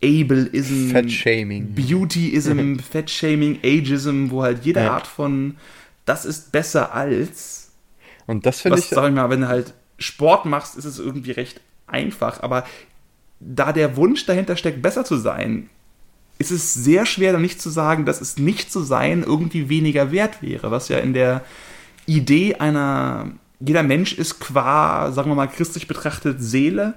[0.03, 4.91] Ableism, Fettshaming, Beautyism, Fettshaming, Ageism, wo halt jede ja.
[4.91, 5.55] Art von
[6.05, 7.71] das ist besser als.
[8.27, 8.85] Und das finde ich.
[8.85, 12.41] Sag ich mal, wenn halt Sport machst, ist es irgendwie recht einfach.
[12.43, 12.65] Aber
[13.39, 15.69] da der Wunsch dahinter steckt, besser zu sein,
[16.37, 20.11] ist es sehr schwer, dann nicht zu sagen, dass es nicht zu sein irgendwie weniger
[20.11, 21.43] wert wäre, was ja in der
[22.05, 26.95] Idee einer, jeder Mensch ist qua, sagen wir mal, christlich betrachtet Seele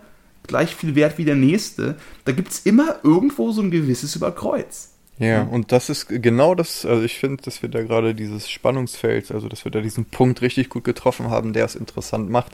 [0.49, 1.97] gleich viel wert wie der nächste.
[2.25, 4.95] Da gibt es immer irgendwo so ein gewisses Überkreuz.
[5.19, 8.49] Ja, ja, und das ist genau das, also ich finde, dass wir da gerade dieses
[8.49, 12.53] Spannungsfeld, also dass wir da diesen Punkt richtig gut getroffen haben, der es interessant macht.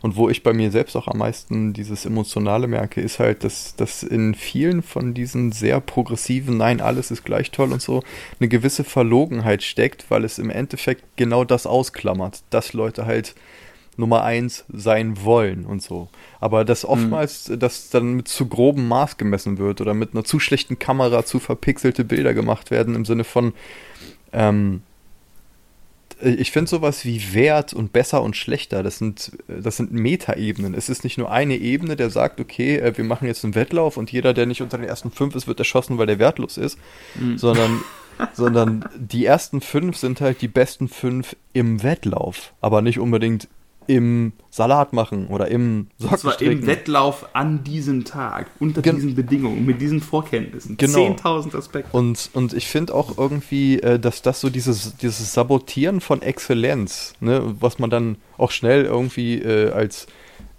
[0.00, 3.74] Und wo ich bei mir selbst auch am meisten dieses Emotionale merke, ist halt, dass,
[3.74, 8.02] dass in vielen von diesen sehr progressiven, nein, alles ist gleich toll und so,
[8.38, 13.34] eine gewisse Verlogenheit steckt, weil es im Endeffekt genau das ausklammert, dass Leute halt
[13.96, 16.08] Nummer eins sein wollen und so.
[16.40, 17.58] Aber dass oftmals mhm.
[17.58, 21.38] das dann mit zu grobem Maß gemessen wird oder mit einer zu schlechten Kamera zu
[21.38, 23.52] verpixelte Bilder gemacht werden im Sinne von,
[24.32, 24.82] ähm,
[26.20, 30.74] ich finde sowas wie wert und besser und schlechter, das sind, das sind Metaebenen.
[30.74, 33.96] Es ist nicht nur eine Ebene, der sagt, okay, äh, wir machen jetzt einen Wettlauf
[33.96, 36.78] und jeder, der nicht unter den ersten fünf ist, wird erschossen, weil der wertlos ist,
[37.14, 37.36] mhm.
[37.36, 37.82] sondern,
[38.32, 43.48] sondern die ersten fünf sind halt die besten fünf im Wettlauf, aber nicht unbedingt
[43.86, 46.60] im Salat machen oder im Sockenstricken.
[46.60, 50.76] im Wettlauf an diesem Tag, unter Gen diesen Bedingungen, mit diesen Vorkenntnissen.
[50.76, 50.98] Genau.
[50.98, 51.96] 10.000 Aspekte.
[51.96, 57.14] Und, und ich finde auch irgendwie, äh, dass das so dieses, dieses Sabotieren von Exzellenz,
[57.20, 60.06] ne, was man dann auch schnell irgendwie äh, als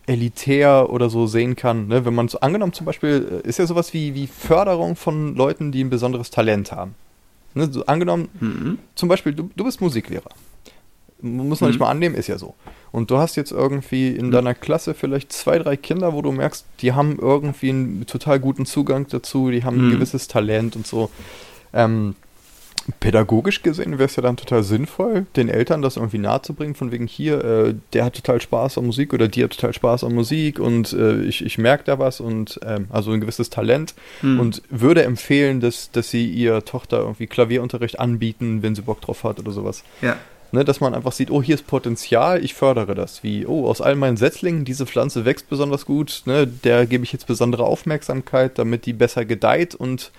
[0.08, 1.88] elitär oder so sehen kann.
[1.88, 2.06] Ne?
[2.06, 5.72] Wenn man so angenommen zum Beispiel, äh, ist ja sowas wie, wie Förderung von Leuten,
[5.72, 6.96] die ein besonderes Talent haben.
[7.54, 7.72] Ne?
[7.72, 8.80] So angenommen, mhm.
[8.96, 10.30] zum Beispiel, du, du bist Musiklehrer.
[11.22, 11.72] Muss man mhm.
[11.72, 12.54] nicht mal annehmen, ist ja so.
[12.96, 14.32] Und du hast jetzt irgendwie in mhm.
[14.32, 18.66] deiner Klasse vielleicht zwei, drei Kinder, wo du merkst, die haben irgendwie einen total guten
[18.66, 19.88] Zugang dazu, die haben mhm.
[19.88, 21.12] ein gewisses Talent und so.
[21.74, 22.16] Ähm,
[23.02, 27.06] pädagogisch gesehen wäre es ja dann total sinnvoll, den Eltern das irgendwie nahezubringen, von wegen
[27.06, 30.60] hier, äh, der hat total Spaß an Musik oder die hat total Spaß an Musik
[30.60, 34.40] und äh, ich, ich merke da was und ähm, also ein gewisses Talent mhm.
[34.40, 39.26] und würde empfehlen, dass, dass sie ihr Tochter irgendwie Klavierunterricht anbieten, wenn sie Bock drauf
[39.26, 39.84] hat oder sowas.
[40.02, 40.16] Ja.
[40.56, 43.24] Ne, dass man einfach sieht, oh, hier ist Potenzial, ich fördere das.
[43.24, 47.12] Wie, oh, aus all meinen Setzlingen, diese Pflanze wächst besonders gut, ne, der gebe ich
[47.12, 50.14] jetzt besondere Aufmerksamkeit, damit die besser gedeiht und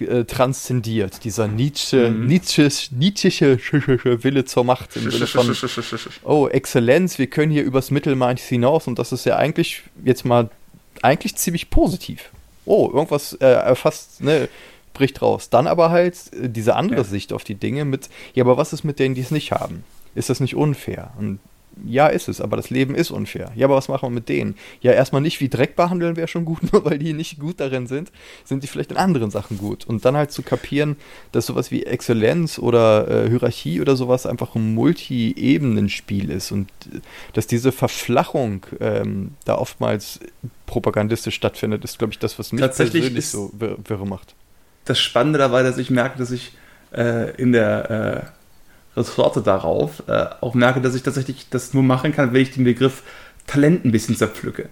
[0.00, 1.22] äh, transzendiert.
[1.24, 2.26] Dieser Nietzsche, mhm.
[2.26, 3.58] Nietzsche, Nietzsche
[4.24, 5.54] Wille zur Macht im Sinne von,
[6.24, 10.48] oh, Exzellenz, wir können hier übers Mittelmaß hinaus und das ist ja eigentlich jetzt mal
[11.02, 12.30] eigentlich ziemlich positiv.
[12.64, 14.48] Oh, irgendwas äh, erfasst, ne,
[14.94, 15.50] bricht raus.
[15.50, 17.04] Dann aber halt äh, diese andere ja.
[17.04, 19.84] Sicht auf die Dinge mit, ja, aber was ist mit denen, die es nicht haben?
[20.14, 21.12] Ist das nicht unfair?
[21.18, 21.40] Und
[21.84, 23.50] ja, ist es, aber das Leben ist unfair.
[23.56, 24.54] Ja, aber was machen wir mit denen?
[24.80, 27.86] Ja, erstmal nicht wie Dreck behandeln wäre schon gut, nur weil die nicht gut darin
[27.86, 28.12] sind,
[28.44, 29.84] sind die vielleicht in anderen Sachen gut.
[29.84, 30.96] Und dann halt zu kapieren,
[31.32, 37.00] dass sowas wie Exzellenz oder äh, Hierarchie oder sowas einfach ein Multi-Ebenen-Spiel ist und äh,
[37.32, 40.20] dass diese Verflachung ähm, da oftmals
[40.66, 44.34] propagandistisch stattfindet, ist, glaube ich, das, was mich persönlich so wirre macht
[44.84, 46.52] das Spannende dabei, dass ich merke, dass ich
[46.92, 47.90] äh, in der
[48.96, 52.52] äh, Ressorte darauf äh, auch merke, dass ich tatsächlich das nur machen kann, wenn ich
[52.52, 53.02] den Begriff
[53.46, 54.68] Talent ein bisschen zerpflücke.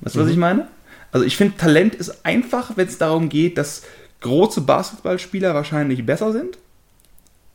[0.00, 0.24] Weißt du, mhm.
[0.24, 0.68] was ich meine?
[1.12, 3.82] Also ich finde, Talent ist einfach, wenn es darum geht, dass
[4.20, 6.58] große Basketballspieler wahrscheinlich besser sind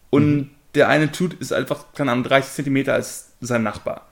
[0.09, 0.49] und mhm.
[0.75, 4.07] der eine tut ist einfach, keine Ahnung, 30 Zentimeter als sein Nachbar.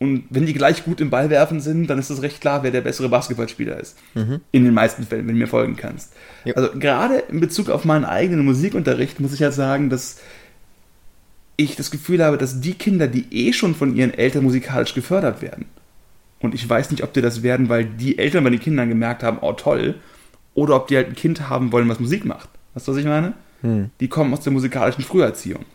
[0.00, 2.80] Und wenn die gleich gut im Ballwerfen sind, dann ist es recht klar, wer der
[2.80, 3.98] bessere Basketballspieler ist.
[4.14, 4.40] Mhm.
[4.50, 6.14] In den meisten Fällen, wenn du mir folgen kannst.
[6.44, 6.54] Ja.
[6.54, 10.18] Also gerade in Bezug auf meinen eigenen Musikunterricht muss ich ja sagen, dass
[11.56, 15.42] ich das Gefühl habe, dass die Kinder, die eh schon von ihren Eltern musikalisch gefördert
[15.42, 15.66] werden,
[16.40, 19.22] und ich weiß nicht, ob die das werden, weil die Eltern bei den Kindern gemerkt
[19.22, 19.96] haben, oh toll,
[20.54, 22.48] oder ob die halt ein Kind haben wollen, was Musik macht.
[22.72, 23.34] Weißt du, was ich meine?
[23.60, 23.90] Hm.
[24.00, 25.66] Die kommen aus der musikalischen Früherziehung.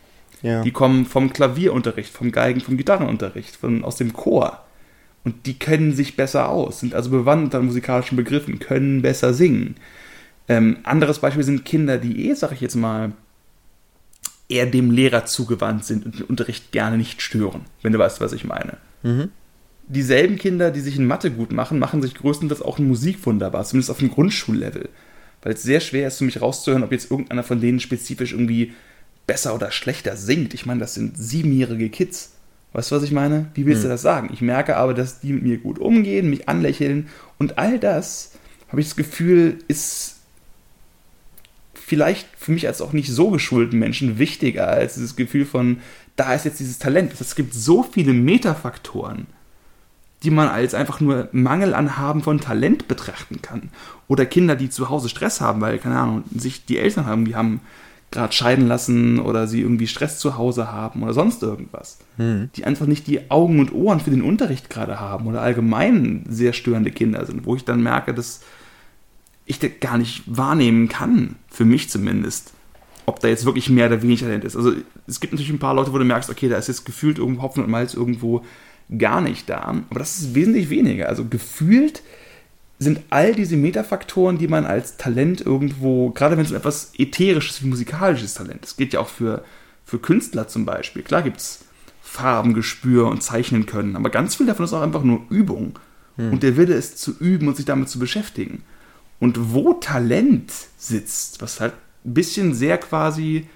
[0.42, 0.62] Ja.
[0.62, 4.62] Die kommen vom Klavierunterricht, vom Geigen, vom Gitarrenunterricht, von, aus dem Chor.
[5.24, 9.76] Und die kennen sich besser aus, sind also bewandt an musikalischen Begriffen, können besser singen.
[10.48, 13.12] Ähm, anderes Beispiel sind Kinder, die eh, sag ich jetzt mal,
[14.48, 18.32] eher dem Lehrer zugewandt sind und den Unterricht gerne nicht stören, wenn du weißt, was
[18.32, 18.76] ich meine.
[19.02, 19.30] Mhm.
[19.88, 23.64] Dieselben Kinder, die sich in Mathe gut machen, machen sich größtenteils auch in Musik wunderbar,
[23.64, 24.88] zumindest auf dem Grundschullevel.
[25.42, 28.74] Weil es sehr schwer ist für mich rauszuhören, ob jetzt irgendeiner von denen spezifisch irgendwie
[29.26, 30.54] besser oder schlechter singt.
[30.54, 32.32] Ich meine, das sind siebenjährige Kids.
[32.72, 33.46] Weißt du, was ich meine?
[33.54, 33.88] Wie willst hm.
[33.88, 34.30] du das sagen?
[34.32, 37.08] Ich merke aber, dass die mit mir gut umgehen, mich anlächeln
[37.38, 38.32] und all das,
[38.68, 40.16] habe ich das Gefühl, ist
[41.74, 45.78] vielleicht für mich als auch nicht so geschulten Menschen wichtiger als dieses Gefühl von,
[46.16, 47.12] da ist jetzt dieses Talent.
[47.20, 49.26] Es gibt so viele Metafaktoren,
[50.22, 53.70] die man als einfach nur Mangel an Haben von Talent betrachten kann.
[54.08, 57.36] Oder Kinder, die zu Hause Stress haben, weil, keine Ahnung, sich die Eltern haben, die
[57.36, 57.60] haben
[58.10, 61.98] gerade scheiden lassen oder sie irgendwie Stress zu Hause haben oder sonst irgendwas.
[62.16, 62.50] Hm.
[62.56, 66.52] Die einfach nicht die Augen und Ohren für den Unterricht gerade haben oder allgemein sehr
[66.52, 68.40] störende Kinder sind, wo ich dann merke, dass
[69.44, 72.52] ich das gar nicht wahrnehmen kann, für mich zumindest,
[73.06, 74.56] ob da jetzt wirklich mehr oder weniger Talent ist.
[74.56, 74.72] Also
[75.06, 77.42] es gibt natürlich ein paar Leute, wo du merkst, okay, da ist jetzt gefühlt irgendwo
[77.42, 78.44] Hopfen und Malz irgendwo
[78.98, 81.08] gar nicht da, aber das ist wesentlich weniger.
[81.08, 82.02] Also gefühlt
[82.78, 87.62] sind all diese Metafaktoren, die man als Talent irgendwo, gerade wenn es um etwas ätherisches
[87.62, 89.44] wie musikalisches Talent, es geht ja auch für,
[89.84, 91.02] für Künstler zum Beispiel.
[91.02, 91.64] Klar gibt es
[92.02, 95.78] Farbengespür und zeichnen können, aber ganz viel davon ist auch einfach nur Übung.
[96.16, 96.32] Hm.
[96.32, 98.62] Und der Wille ist zu üben und sich damit zu beschäftigen.
[99.18, 101.72] Und wo Talent sitzt, was halt
[102.04, 103.46] ein bisschen sehr quasi,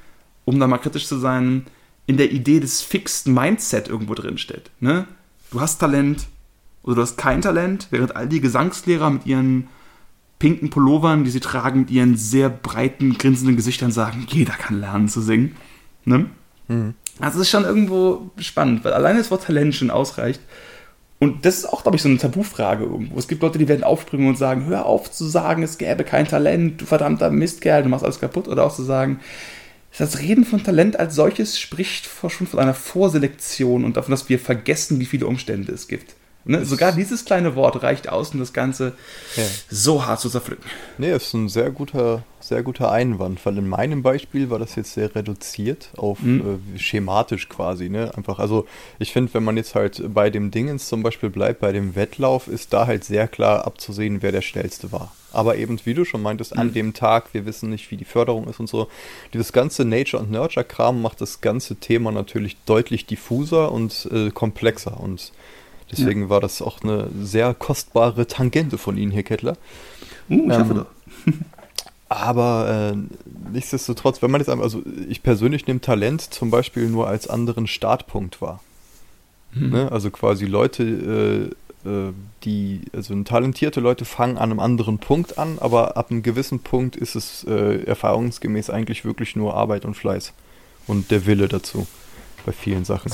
[0.44, 1.66] um da mal kritisch zu sein,
[2.06, 4.70] in der Idee des Fixed Mindset irgendwo drin steht.
[4.80, 5.06] Ne?
[5.50, 6.26] Du hast Talent
[6.82, 9.68] oder du hast kein Talent, während all die Gesangslehrer mit ihren
[10.38, 15.08] pinken Pullovern, die sie tragen, mit ihren sehr breiten, grinsenden Gesichtern sagen, jeder kann lernen
[15.08, 15.56] zu singen.
[16.04, 16.26] Ne?
[16.68, 16.94] Mhm.
[17.20, 20.40] Also es ist schon irgendwo spannend, weil alleine das Wort Talent schon ausreicht.
[21.18, 23.18] Und das ist auch, glaube ich, so eine Tabufrage irgendwo.
[23.18, 26.26] Es gibt Leute, die werden aufspringen und sagen, hör auf zu sagen, es gäbe kein
[26.26, 28.48] Talent, du verdammter Mistkerl, du machst alles kaputt.
[28.48, 29.20] Oder auch zu sagen,
[29.98, 34.38] das Reden von Talent als solches spricht schon von einer Vorselektion und davon, dass wir
[34.38, 36.14] vergessen, wie viele Umstände es gibt.
[36.44, 36.64] Ne?
[36.64, 38.94] Sogar dieses kleine Wort reicht aus, um das Ganze
[39.36, 39.44] ja.
[39.70, 40.64] so hart zu zerpflücken.
[40.96, 44.94] Nee, ist ein sehr guter, sehr guter Einwand, weil in meinem Beispiel war das jetzt
[44.94, 46.60] sehr reduziert auf mhm.
[46.74, 47.90] äh, schematisch quasi.
[47.90, 48.10] Ne?
[48.16, 48.66] Einfach, also
[48.98, 52.48] ich finde, wenn man jetzt halt bei dem Dingens zum Beispiel bleibt, bei dem Wettlauf,
[52.48, 55.12] ist da halt sehr klar abzusehen, wer der schnellste war.
[55.32, 56.60] Aber eben, wie du schon meintest, mhm.
[56.60, 58.88] an dem Tag, wir wissen nicht, wie die Förderung ist und so.
[59.34, 64.98] Dieses ganze Nature- und Nurture-Kram macht das ganze Thema natürlich deutlich diffuser und äh, komplexer
[64.98, 65.32] und
[65.90, 66.28] Deswegen ja.
[66.28, 69.56] war das auch eine sehr kostbare Tangente von Ihnen, Herr Kettler.
[70.28, 70.86] Uh, ich ähm, hoffe doch.
[72.08, 77.08] aber äh, nichtsdestotrotz, wenn man jetzt einmal, also ich persönlich nehme Talent zum Beispiel nur
[77.08, 78.60] als anderen Startpunkt wahr.
[79.52, 79.70] Hm.
[79.70, 79.92] Ne?
[79.92, 81.52] Also quasi Leute,
[81.84, 82.12] äh, äh,
[82.44, 86.96] die, also talentierte Leute fangen an einem anderen Punkt an, aber ab einem gewissen Punkt
[86.96, 90.32] ist es äh, erfahrungsgemäß eigentlich wirklich nur Arbeit und Fleiß
[90.86, 91.86] und der Wille dazu
[92.44, 93.12] bei vielen Sachen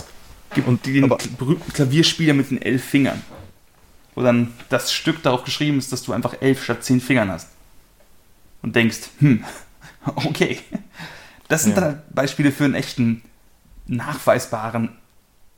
[0.54, 3.22] gibt und, den berühmten Klavierspieler mit den elf Fingern.
[4.14, 7.48] Wo dann das Stück darauf geschrieben ist, dass du einfach elf statt zehn Fingern hast.
[8.62, 9.44] Und denkst, hm,
[10.04, 10.58] okay.
[11.48, 11.82] Das sind ja.
[11.82, 13.22] dann Beispiele für einen echten,
[13.86, 14.90] nachweisbaren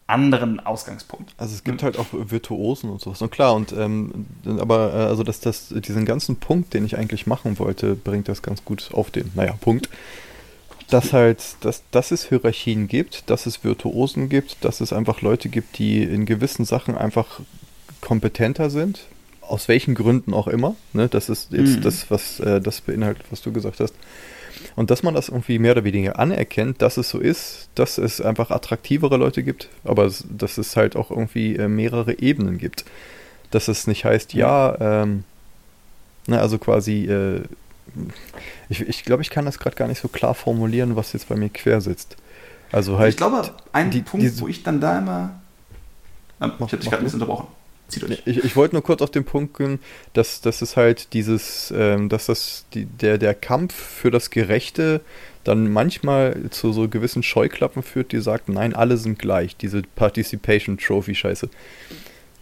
[0.06, 1.34] anderen Ausgangspunkt.
[1.36, 3.20] Also es gibt halt auch Virtuosen und sowas.
[3.20, 4.26] Und klar, und ähm,
[4.58, 8.40] aber äh, also dass das diesen ganzen Punkt, den ich eigentlich machen wollte, bringt das
[8.40, 9.90] ganz gut auf den, naja, Punkt
[10.90, 15.48] dass halt, dass, dass es Hierarchien gibt, dass es Virtuosen gibt, dass es einfach Leute
[15.48, 17.40] gibt, die in gewissen Sachen einfach
[18.00, 19.00] kompetenter sind,
[19.42, 20.76] aus welchen Gründen auch immer.
[20.92, 21.08] Ne?
[21.08, 21.82] Das ist jetzt mhm.
[21.82, 23.94] das, was äh, das beinhaltet, was du gesagt hast.
[24.76, 28.20] Und dass man das irgendwie mehr oder weniger anerkennt, dass es so ist, dass es
[28.20, 32.84] einfach attraktivere Leute gibt, aber dass es halt auch irgendwie äh, mehrere Ebenen gibt.
[33.50, 35.24] Dass es nicht heißt, ja, ähm,
[36.26, 37.42] na, also quasi äh,
[38.68, 41.36] ich, ich glaube, ich kann das gerade gar nicht so klar formulieren, was jetzt bei
[41.36, 42.16] mir quer sitzt.
[42.72, 43.10] Also halt.
[43.10, 45.40] Ich glaube, ein die, Punkt, die, wo ich dann da immer.
[46.40, 47.48] Ähm, ich habe dich gerade ein bisschen unterbrochen.
[47.88, 48.22] Zieht euch.
[48.26, 49.78] Ich, ich wollte nur kurz auf den Punkt gehen,
[50.12, 55.00] dass, dass es halt dieses, ähm, dass das die, der, der Kampf für das Gerechte
[55.44, 60.76] dann manchmal zu so gewissen Scheuklappen führt, die sagt, nein, alle sind gleich, diese Participation
[60.76, 61.48] Trophy Scheiße.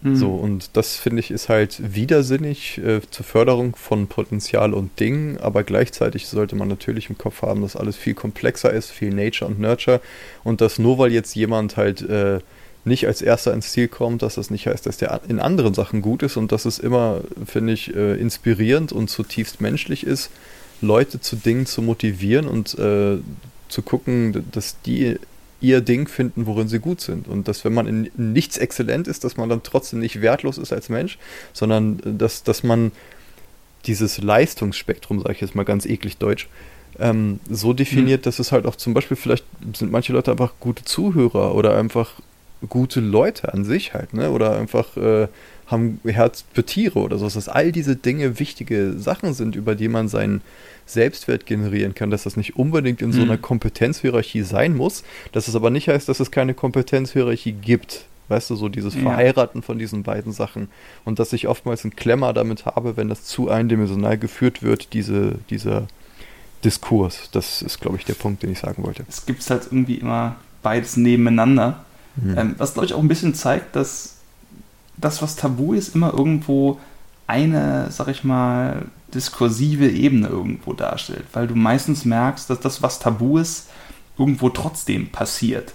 [0.02, 0.16] Mhm.
[0.16, 5.38] So, und das finde ich ist halt widersinnig äh, zur Förderung von Potenzial und Dingen,
[5.38, 9.50] aber gleichzeitig sollte man natürlich im Kopf haben, dass alles viel komplexer ist, viel Nature
[9.50, 10.00] und Nurture
[10.44, 12.40] und dass nur weil jetzt jemand halt äh,
[12.84, 16.02] nicht als erster ins Ziel kommt, dass das nicht heißt, dass der in anderen Sachen
[16.02, 20.30] gut ist und dass es immer, finde ich, äh, inspirierend und zutiefst menschlich ist,
[20.80, 23.18] Leute zu Dingen zu motivieren und äh,
[23.68, 25.16] zu gucken, dass die
[25.60, 27.28] ihr Ding finden, worin sie gut sind.
[27.28, 30.72] Und dass, wenn man in, nichts exzellent ist, dass man dann trotzdem nicht wertlos ist
[30.72, 31.18] als Mensch,
[31.52, 32.92] sondern äh, dass, dass man
[33.86, 36.48] dieses Leistungsspektrum, sage ich jetzt mal ganz eklig deutsch,
[36.98, 38.24] ähm, so definiert, mhm.
[38.24, 39.44] dass es halt auch zum Beispiel vielleicht
[39.74, 42.12] sind manche Leute einfach gute Zuhörer oder einfach
[42.68, 44.30] gute Leute an sich halt, ne?
[44.30, 45.28] Oder einfach äh,
[45.66, 49.88] haben Herz für Tiere oder so, dass all diese Dinge wichtige Sachen sind, über die
[49.88, 50.42] man seinen
[50.86, 53.42] Selbstwert generieren kann, dass das nicht unbedingt in so einer mhm.
[53.42, 55.02] Kompetenzhierarchie sein muss,
[55.32, 58.04] dass es aber nicht heißt, dass es keine Kompetenzhierarchie gibt.
[58.28, 59.02] Weißt du, so dieses ja.
[59.02, 60.68] Verheiraten von diesen beiden Sachen.
[61.04, 65.36] Und dass ich oftmals einen Klemmer damit habe, wenn das zu eindimensional geführt wird, diese,
[65.48, 65.86] dieser
[66.64, 67.28] Diskurs.
[67.30, 69.04] Das ist, glaube ich, der Punkt, den ich sagen wollte.
[69.08, 71.84] Es gibt halt irgendwie immer beides nebeneinander.
[72.16, 72.38] Mhm.
[72.38, 74.15] Ähm, was, glaube ich, auch ein bisschen zeigt, dass
[74.96, 76.78] das, was tabu ist, immer irgendwo
[77.26, 82.98] eine, sag ich mal, diskursive Ebene irgendwo darstellt, weil du meistens merkst, dass das, was
[82.98, 83.68] tabu ist,
[84.18, 85.74] irgendwo trotzdem passiert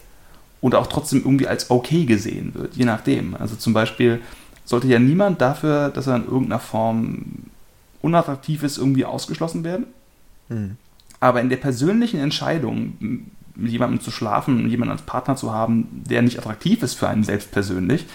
[0.59, 3.35] und auch trotzdem irgendwie als okay gesehen wird, je nachdem.
[3.35, 4.21] Also zum Beispiel
[4.65, 7.25] sollte ja niemand dafür, dass er in irgendeiner Form
[8.01, 9.85] unattraktiv ist, irgendwie ausgeschlossen werden.
[10.49, 10.77] Mhm.
[11.19, 16.03] Aber in der persönlichen Entscheidung, mit jemandem zu schlafen und jemanden als Partner zu haben,
[16.09, 18.05] der nicht attraktiv ist für einen selbst persönlich,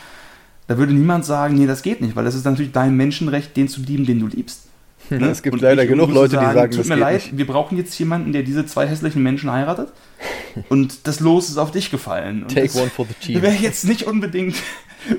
[0.67, 3.69] da würde niemand sagen, nee, das geht nicht, weil das ist natürlich dein Menschenrecht, den
[3.69, 4.63] zu lieben, den du liebst.
[5.09, 5.29] Ne?
[5.29, 7.39] Es gibt Und leider genug Leute, sagen, die sagen, tut mir leid, nicht.
[7.39, 9.93] wir brauchen jetzt jemanden, der diese zwei hässlichen Menschen heiratet.
[10.69, 12.43] Und das Los ist auf dich gefallen.
[12.43, 13.41] Und Take one for the team.
[13.41, 14.57] Wäre jetzt nicht unbedingt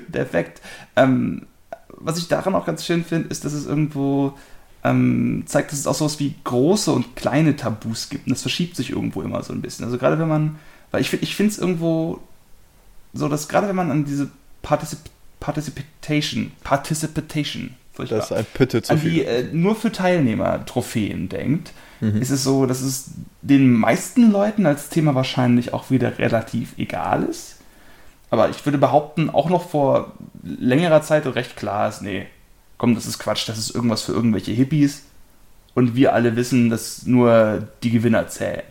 [0.09, 0.61] der Effekt.
[0.97, 1.43] Ähm,
[1.89, 4.33] was ich daran auch ganz schön finde, ist, dass es irgendwo
[4.83, 8.27] ähm, zeigt, dass es auch sowas wie große und kleine Tabus gibt.
[8.27, 9.85] Und das verschiebt sich irgendwo immer so ein bisschen.
[9.85, 10.57] Also gerade wenn man,
[10.91, 12.19] weil ich, ich finde es irgendwo
[13.13, 14.29] so, dass gerade wenn man an diese
[14.61, 14.99] Particip
[15.47, 21.71] Participation, Participation, das ist ein Pütte zu an die äh, nur für Teilnehmer Trophäen denkt,
[22.01, 22.21] mhm.
[22.21, 27.23] ist es so, dass es den meisten Leuten als Thema wahrscheinlich auch wieder relativ egal
[27.23, 27.59] ist.
[28.29, 32.27] Aber ich würde behaupten, auch noch vor längerer Zeit recht klar ist, nee,
[32.77, 35.03] komm, das ist Quatsch, das ist irgendwas für irgendwelche Hippies.
[35.75, 38.63] Und wir alle wissen, dass nur die Gewinner zählen.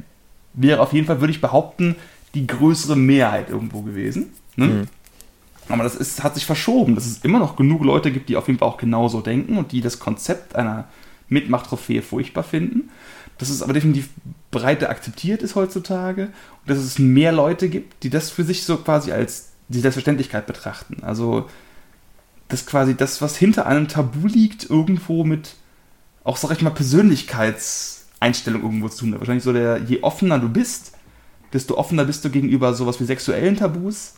[0.53, 1.97] Wäre auf jeden Fall, würde ich behaupten,
[2.35, 4.35] die größere Mehrheit irgendwo gewesen.
[4.57, 4.67] Ne?
[4.67, 4.89] Mhm.
[5.69, 8.47] Aber das ist, hat sich verschoben, dass es immer noch genug Leute gibt, die auf
[8.47, 10.85] jeden Fall auch genauso denken und die das Konzept einer
[11.29, 12.91] Mitmachtrophäe furchtbar finden.
[13.39, 14.09] Dass es aber definitiv
[14.51, 18.77] breiter akzeptiert ist heutzutage und dass es mehr Leute gibt, die das für sich so
[18.79, 21.03] quasi als die Selbstverständlichkeit betrachten.
[21.03, 21.47] Also,
[22.49, 25.57] dass quasi das, was hinter einem Tabu liegt, irgendwo mit
[26.23, 29.21] auch, sag ich mal, Persönlichkeitseinstellung irgendwo zu tun hat.
[29.21, 30.93] Wahrscheinlich so der, je offener du bist,
[31.53, 34.15] desto offener bist du gegenüber sowas wie sexuellen Tabus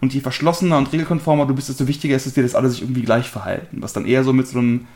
[0.00, 2.82] und je verschlossener und regelkonformer du bist, desto wichtiger ist es dir, dass alle sich
[2.82, 3.82] irgendwie gleich verhalten.
[3.82, 4.86] Was dann eher so mit so einem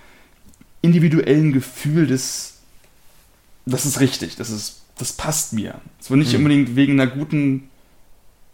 [0.83, 2.59] individuellen Gefühl des,
[3.67, 5.81] das ist richtig, das ist, das passt mir.
[6.01, 6.39] Es war nicht mhm.
[6.39, 7.69] unbedingt wegen einer guten,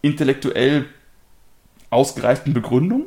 [0.02, 0.86] intellektuell
[1.90, 3.06] ausgereiften Begründung,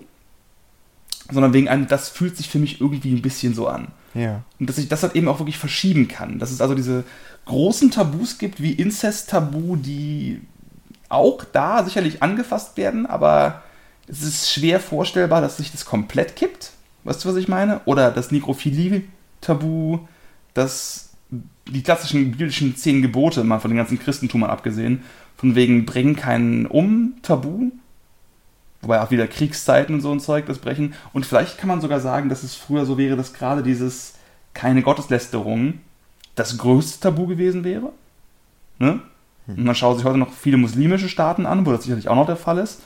[1.32, 3.88] sondern wegen einem, das fühlt sich für mich irgendwie ein bisschen so an.
[4.14, 4.44] Ja.
[4.60, 6.38] Und dass ich das halt eben auch wirklich verschieben kann.
[6.38, 7.04] Dass es also diese
[7.46, 10.41] großen Tabus gibt, wie Inzest-Tabu, die
[11.14, 13.64] auch da sicherlich angefasst werden, aber
[14.07, 16.72] es ist schwer vorstellbar, dass sich das komplett kippt.
[17.03, 17.82] Weißt du, was ich meine?
[17.86, 19.99] Oder das Nekrophilie-Tabu,
[20.53, 21.09] das
[21.68, 25.03] die klassischen biblischen zehn Gebote, mal von den ganzen Christentumern abgesehen,
[25.38, 27.72] von wegen bring keinen um, Tabu,
[28.82, 30.93] wobei auch wieder Kriegszeiten und so ein Zeug das brechen.
[31.14, 34.16] Und vielleicht kann man sogar sagen, dass es früher so wäre, dass gerade dieses
[34.53, 35.80] keine Gotteslästerung
[36.36, 37.91] das größte Tabu gewesen wäre.
[38.80, 39.01] Ne?
[39.48, 42.26] Und man schaut sich heute noch viele muslimische Staaten an, wo das sicherlich auch noch
[42.26, 42.82] der Fall ist.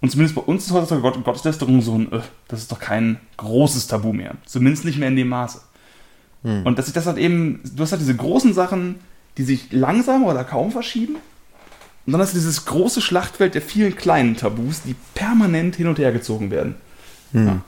[0.00, 3.20] Und zumindest bei uns ist heutzutage Gott, Gotteslästerung so ein, äh, das ist doch kein
[3.36, 4.34] großes Tabu mehr.
[4.46, 5.60] Zumindest nicht mehr in dem Maße.
[6.42, 6.64] Hm.
[6.64, 8.96] Und dass sich das halt eben, du hast halt diese großen Sachen,
[9.36, 11.16] die sich langsam oder kaum verschieben.
[12.06, 15.98] Und dann hast du dieses große Schlachtfeld der vielen kleinen Tabus, die permanent hin und
[15.98, 16.76] her gezogen werden.
[17.32, 17.46] Hm.
[17.46, 17.60] Ja.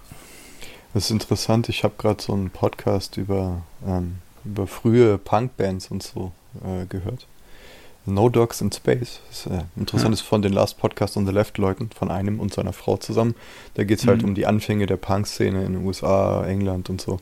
[0.94, 1.68] Das ist interessant.
[1.68, 6.32] Ich habe gerade so einen Podcast über, ähm, über frühe Punkbands und so
[6.64, 7.26] äh, gehört.
[8.04, 9.20] No Dogs in Space.
[9.28, 10.24] Das ist äh, interessant, ja.
[10.24, 13.34] von den Last Podcast on the Left Leuten, von einem und seiner Frau zusammen.
[13.74, 14.28] Da geht es halt mhm.
[14.28, 17.20] um die Anfänge der Punk-Szene in den USA, England und so.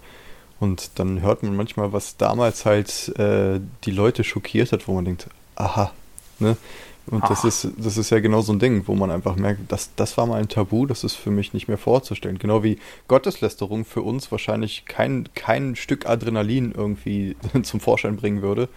[0.59, 5.05] Und dann hört man manchmal, was damals halt äh, die Leute schockiert hat, wo man
[5.05, 5.27] denkt,
[5.57, 5.93] aha,
[6.39, 6.57] ne?
[7.07, 9.91] Und das ist, das ist ja genau so ein Ding, wo man einfach merkt, das,
[9.97, 12.39] das war mal ein Tabu, das ist für mich nicht mehr vorzustellen.
[12.39, 12.79] Genau wie
[13.09, 18.69] Gotteslästerung für uns wahrscheinlich kein, kein Stück Adrenalin irgendwie zum Vorschein bringen würde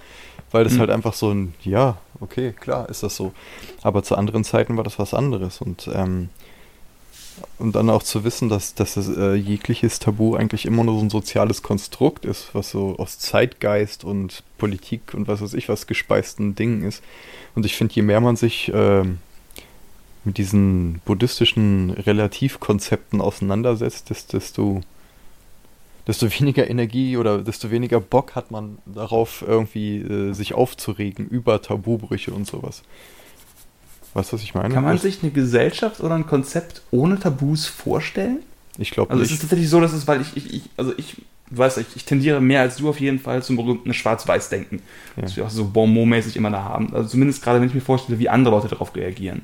[0.53, 0.79] weil das mhm.
[0.79, 3.33] halt einfach so ein, ja, okay, klar ist das so.
[3.81, 6.29] Aber zu anderen Zeiten war das was anderes und ähm,
[7.57, 11.01] und dann auch zu wissen, dass, dass das, äh, jegliches Tabu eigentlich immer nur so
[11.01, 15.87] ein soziales Konstrukt ist, was so aus Zeitgeist und Politik und was weiß ich was
[15.87, 17.03] gespeisten Dingen ist.
[17.55, 19.03] Und ich finde, je mehr man sich äh,
[20.23, 24.81] mit diesen buddhistischen Relativkonzepten auseinandersetzt, desto
[26.07, 31.61] desto weniger Energie oder desto weniger Bock hat man darauf, irgendwie äh, sich aufzuregen über
[31.61, 32.83] Tabubrüche und sowas.
[34.13, 34.73] Weißt du, was ich meine?
[34.73, 38.39] Kann man sich eine Gesellschaft oder ein Konzept ohne Tabus vorstellen?
[38.77, 39.31] Ich glaube also nicht.
[39.31, 41.15] Also es ist tatsächlich so, dass es, weil ich, ich, ich also ich
[41.49, 44.81] weiß ich, ich tendiere mehr als du auf jeden Fall zum berühmten Schwarz-Weiß-Denken.
[45.15, 45.21] Ja.
[45.23, 46.93] Das wir auch so Bonmot-mäßig immer da haben.
[46.93, 49.43] Also zumindest gerade, wenn ich mir vorstelle, wie andere Leute darauf reagieren.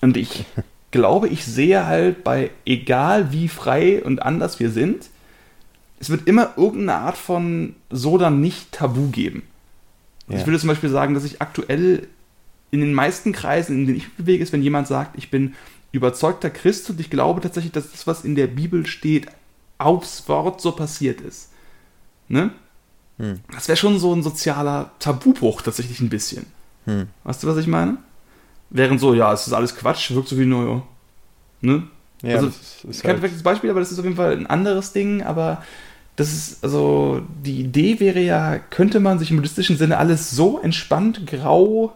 [0.00, 0.44] Und ich
[0.90, 5.09] glaube, ich sehe halt bei, egal wie frei und anders wir sind,
[6.00, 9.42] es wird immer irgendeine Art von so dann nicht Tabu geben.
[10.28, 10.38] Ja.
[10.38, 12.08] Ich würde zum Beispiel sagen, dass ich aktuell
[12.70, 15.54] in den meisten Kreisen, in denen ich mich bewege, ist, wenn jemand sagt, ich bin
[15.92, 19.26] überzeugter Christ und ich glaube tatsächlich, dass das, was in der Bibel steht,
[19.78, 21.50] aufs Wort so passiert ist.
[22.28, 22.50] Ne?
[23.18, 23.40] Hm.
[23.52, 26.46] Das wäre schon so ein sozialer Tabubruch tatsächlich ein bisschen.
[26.86, 27.08] Hm.
[27.24, 27.98] Weißt du, was ich meine?
[28.70, 30.86] Während so, ja, es ist alles Quatsch, wirkt so wie nur,
[31.60, 31.82] ne?
[32.22, 34.46] Ja, also, das ist kein halt perfektes Beispiel, aber das ist auf jeden Fall ein
[34.46, 35.62] anderes Ding, aber
[36.20, 40.60] das ist, also, die Idee wäre ja, könnte man sich im buddhistischen Sinne alles so
[40.60, 41.92] entspannt, grau,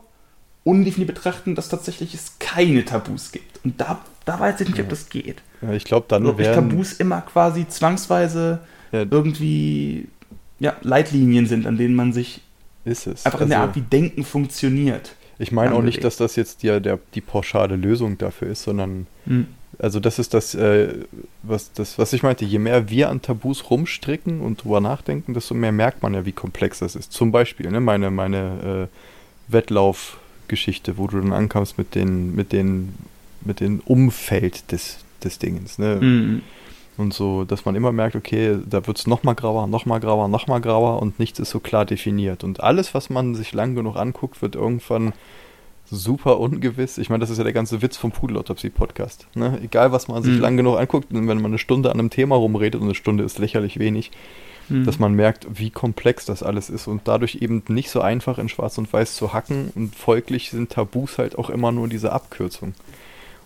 [0.64, 3.64] undefiniert betrachten, dass tatsächlich es keine Tabus gibt.
[3.64, 5.42] Und da da weiß ich nicht, ob das geht.
[5.60, 6.70] Ja, ich glaube, dann ob werden...
[6.70, 8.60] Tabus immer quasi zwangsweise
[8.90, 9.04] Ja.
[9.10, 10.08] irgendwie
[10.60, 12.40] ja, Leitlinien sind, an denen man sich
[12.86, 13.26] Ist es.
[13.26, 15.14] einfach in der Also- Art, wie Denken funktioniert.
[15.38, 19.06] Ich meine auch nicht, dass das jetzt die, der, die pauschale Lösung dafür ist, sondern
[19.26, 19.48] Hm.
[19.78, 20.94] Also das ist das, äh,
[21.42, 25.54] was, das, was ich meinte, je mehr wir an Tabus rumstricken und drüber nachdenken, desto
[25.54, 27.12] mehr merkt man ja, wie komplex das ist.
[27.12, 28.88] Zum Beispiel, ne, meine, meine
[29.48, 32.94] äh, Wettlaufgeschichte, wo du dann ankamst mit den, mit den,
[33.42, 35.98] mit dem Umfeld des, des Dingens, ne?
[36.00, 36.42] Mhm.
[36.96, 40.60] Und so, dass man immer merkt, okay, da wird es nochmal grauer, nochmal grauer, nochmal
[40.60, 42.44] grauer und nichts ist so klar definiert.
[42.44, 45.12] Und alles, was man sich lang genug anguckt, wird irgendwann
[45.90, 46.98] super ungewiss.
[46.98, 49.26] Ich meine, das ist ja der ganze Witz vom Pudelautopsie-Podcast.
[49.34, 49.58] Ne?
[49.62, 50.40] Egal, was man sich Mhm.
[50.40, 53.38] lang genug anguckt, wenn man eine Stunde an einem Thema rumredet und eine Stunde ist
[53.38, 54.10] lächerlich wenig,
[54.70, 54.86] Mhm.
[54.86, 58.48] dass man merkt, wie komplex das alles ist und dadurch eben nicht so einfach in
[58.48, 62.72] Schwarz und Weiß zu hacken und folglich sind Tabus halt auch immer nur diese Abkürzung.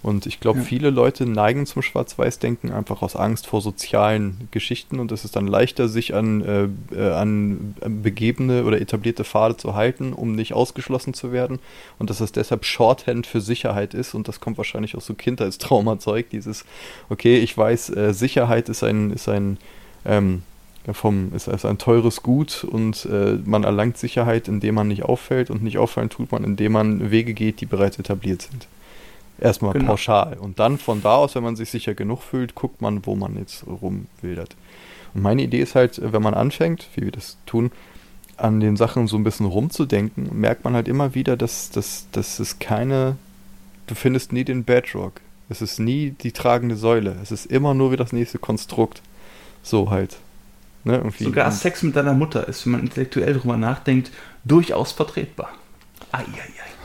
[0.02, 0.64] Und ich glaube, Ja.
[0.64, 5.48] viele Leute neigen zum Schwarz-Weiß-Denken einfach aus Angst vor sozialen Geschichten und es ist dann
[5.48, 11.14] leichter, sich an, äh, äh, an begebene oder etablierte Pfade zu halten, um nicht ausgeschlossen
[11.14, 11.58] zu werden.
[11.98, 16.30] Und dass es deshalb Shorthand für Sicherheit ist und das kommt wahrscheinlich aus so Kindheitstraumazeug,
[16.30, 16.64] dieses,
[17.08, 19.58] okay, ich weiß, äh, Sicherheit ist ein, ist ein,
[20.04, 20.42] ähm,
[20.92, 25.50] vom, ist, ist ein teures Gut und äh, man erlangt Sicherheit, indem man nicht auffällt
[25.50, 28.68] und nicht auffallen tut man, indem man Wege geht, die bereits etabliert sind.
[29.40, 29.86] Erstmal Genau.
[29.86, 30.36] pauschal.
[30.38, 33.36] Und dann von da aus, wenn man sich sicher genug fühlt, guckt man, wo man
[33.38, 34.56] jetzt rumwildert.
[35.14, 37.70] Und meine Idee ist halt, wenn man anfängt, wie wir das tun,
[38.36, 42.38] an den Sachen so ein bisschen rumzudenken, merkt man halt immer wieder, dass, dass, dass
[42.38, 43.16] es keine,
[43.86, 45.20] du findest nie den Bedrock.
[45.48, 47.16] Es ist nie die tragende Säule.
[47.22, 49.02] Es ist immer nur wie das nächste Konstrukt.
[49.62, 50.18] So halt.
[50.84, 51.02] Ne.
[51.18, 54.10] Sogar Sex mit deiner Mutter ist, wenn man intellektuell drüber nachdenkt,
[54.44, 55.50] durchaus vertretbar.
[56.12, 56.26] Eieiei.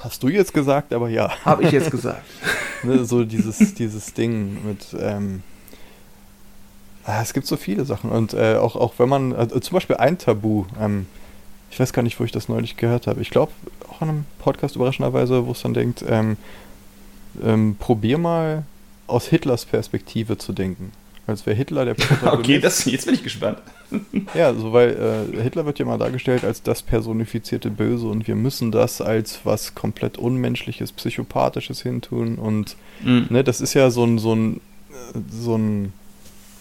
[0.03, 1.31] Hast du jetzt gesagt, aber ja.
[1.45, 2.23] Habe ich jetzt gesagt.
[2.83, 5.43] ne, so dieses, dieses Ding mit, ähm,
[7.05, 9.95] ah, es gibt so viele Sachen und äh, auch, auch wenn man, also zum Beispiel
[9.95, 11.05] ein Tabu, ähm,
[11.71, 13.53] ich weiß gar nicht, wo ich das neulich gehört habe, ich glaube
[13.89, 16.35] auch in einem Podcast überraschenderweise, wo es dann denkt, ähm,
[17.41, 18.63] ähm, probier mal
[19.07, 20.91] aus Hitlers Perspektive zu denken.
[21.25, 22.39] Als wäre Hitler der Protagonist.
[22.39, 23.59] Okay, das, jetzt bin ich gespannt.
[24.33, 28.33] Ja, so weil äh, Hitler wird ja mal dargestellt als das personifizierte Böse und wir
[28.35, 33.27] müssen das als was komplett unmenschliches, psychopathisches hintun und Mhm.
[33.29, 34.61] ne, das ist ja so ein so ein
[35.29, 35.93] so ein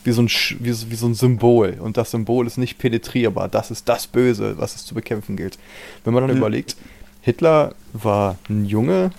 [0.04, 3.48] wie so ein wie, so- wie so ein Symbol und das Symbol ist nicht penetrierbar.
[3.48, 5.58] Das ist das Böse, was es zu bekämpfen gilt.
[6.04, 6.36] Wenn man dann Ja.
[6.38, 6.76] überlegt,
[7.22, 9.10] Hitler war ein Junge,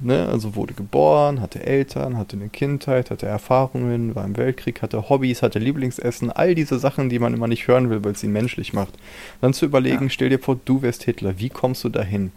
[0.00, 5.08] ne, also wurde geboren, hatte Eltern, hatte eine Kindheit, hatte Erfahrungen, war im Weltkrieg, hatte
[5.08, 8.32] Hobbys, hatte Lieblingsessen, all diese Sachen, die man immer nicht hören will, weil es ihn
[8.32, 8.94] menschlich macht.
[9.40, 10.10] Dann zu überlegen, Ja.
[10.10, 12.32] stell dir vor, du wärst Hitler, wie kommst du dahin?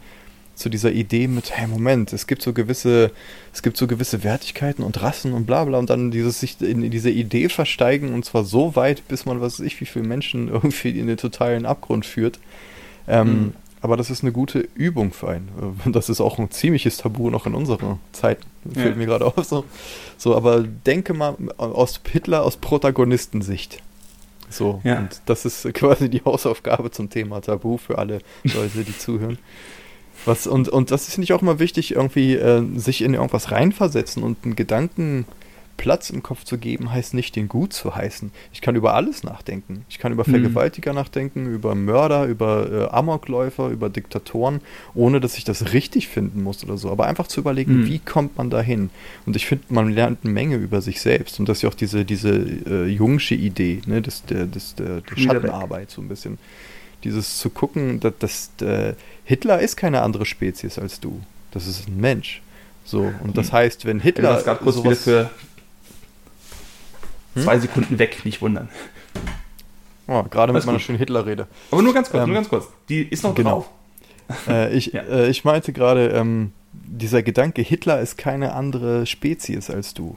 [0.54, 3.12] Zu dieser Idee mit, hey Moment, es gibt so gewisse,
[3.52, 6.90] es gibt so gewisse Wertigkeiten und Rassen und bla bla und dann dieses sich in,
[6.90, 10.48] diese Idee versteigen und zwar so weit, bis man was weiß ich, wie viele Menschen
[10.52, 12.40] irgendwie in den totalen Abgrund führt.
[13.06, 13.52] Ähm, Mhm.
[13.80, 15.48] Aber das ist eine gute Übung für einen.
[15.84, 18.40] Und das ist auch ein ziemliches Tabu noch in unserer Zeit.
[18.74, 18.82] Ja.
[18.82, 19.44] Fällt mir gerade auf.
[19.44, 19.64] So.
[20.16, 23.82] so, aber denke mal aus Hitler aus Protagonistensicht.
[24.50, 24.98] So, Ja.
[24.98, 29.38] und das ist quasi die Hausaufgabe zum Thema Tabu für alle Leute, die zuhören.
[30.24, 34.22] Was, und, und das ist nicht auch mal wichtig, irgendwie äh, sich in irgendwas reinversetzen
[34.22, 35.26] und einen Gedanken
[35.78, 38.30] Platz im Kopf zu geben, heißt nicht, den gut zu heißen.
[38.52, 39.86] Ich kann über alles nachdenken.
[39.88, 40.32] Ich kann über Mhm.
[40.32, 44.60] Vergewaltiger nachdenken, über Mörder, über äh, Amokläufer, über Diktatoren,
[44.94, 46.90] ohne dass ich das richtig finden muss oder so.
[46.90, 47.86] Aber einfach zu überlegen, Mhm.
[47.86, 48.90] wie kommt man dahin?
[49.24, 51.40] Und ich finde, man lernt eine Menge über sich selbst.
[51.40, 55.00] Und das ist ja auch diese, diese äh, jungsche Idee, ne, des, der, des, der,
[55.00, 55.16] der.
[55.16, 56.36] Schattenarbeit so ein bisschen.
[57.04, 61.20] Dieses zu gucken, dass, dass äh, Hitler ist keine andere Spezies als du.
[61.52, 62.42] Das ist ein Mensch.
[62.84, 65.30] So, und das heißt, wenn Ich Hitler das gerade kurz sowas- für
[67.38, 67.44] Hm?
[67.44, 68.68] zwei Sekunden weg, nicht wundern.
[70.06, 70.86] Oh, gerade mit meiner gut.
[70.86, 71.46] schönen Hitlerrede.
[71.70, 72.68] Aber nur ganz kurz, Ähm, nur ganz kurz.
[72.88, 73.66] Die ist noch genau.
[74.26, 74.46] drauf.
[74.48, 75.02] äh, ich, Ja.
[75.02, 80.16] äh, ich meinte gerade, ähm, dieser Gedanke, Hitler ist keine andere Spezies als du.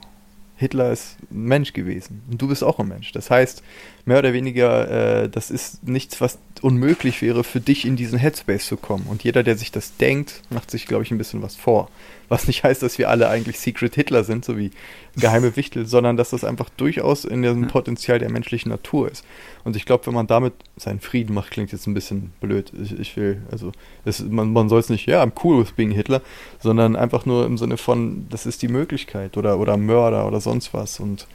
[0.56, 3.12] Hitler ist ein Mensch gewesen und du bist auch ein Mensch.
[3.12, 3.62] Das heißt,
[4.04, 8.66] mehr oder weniger, äh, das ist nichts, was unmöglich wäre, für dich in diesen Headspace
[8.66, 9.06] zu kommen.
[9.08, 11.88] Und jeder, der sich das denkt, macht sich, glaube ich, ein bisschen was vor.
[12.28, 14.70] Was nicht heißt, dass wir alle eigentlich Secret Hitler sind, so wie
[15.16, 17.68] geheime Wichtel, sondern dass das einfach durchaus in dem.
[17.68, 19.24] Potenzial der menschlichen Natur ist.
[19.64, 22.72] Und ich glaube, wenn man damit seinen Frieden macht, klingt jetzt ein bisschen blöd.
[22.82, 23.72] Ich, ich will, also,
[24.04, 26.22] es, man, man soll es nicht, ja, I'm cool with being Hitler,
[26.60, 30.72] sondern einfach nur im Sinne von, das ist die Möglichkeit oder, oder Mörder oder sonst
[30.74, 31.00] was.
[31.00, 31.26] Und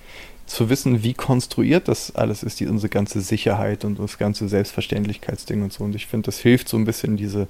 [0.47, 5.61] zu wissen, wie konstruiert das alles ist, die, unsere ganze Sicherheit und das ganze Selbstverständlichkeitsding
[5.61, 5.83] und so.
[5.83, 7.47] Und ich finde, das hilft so ein bisschen, diese,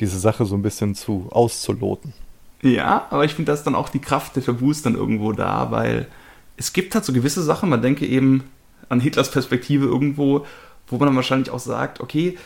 [0.00, 2.12] diese Sache so ein bisschen zu auszuloten.
[2.62, 5.70] Ja, aber ich finde, da ist dann auch die Kraft der Tabus dann irgendwo da,
[5.70, 6.08] weil
[6.56, 8.44] es gibt halt so gewisse Sachen, man denke eben
[8.88, 10.44] an Hitlers Perspektive irgendwo,
[10.88, 12.36] wo man dann wahrscheinlich auch sagt, okay,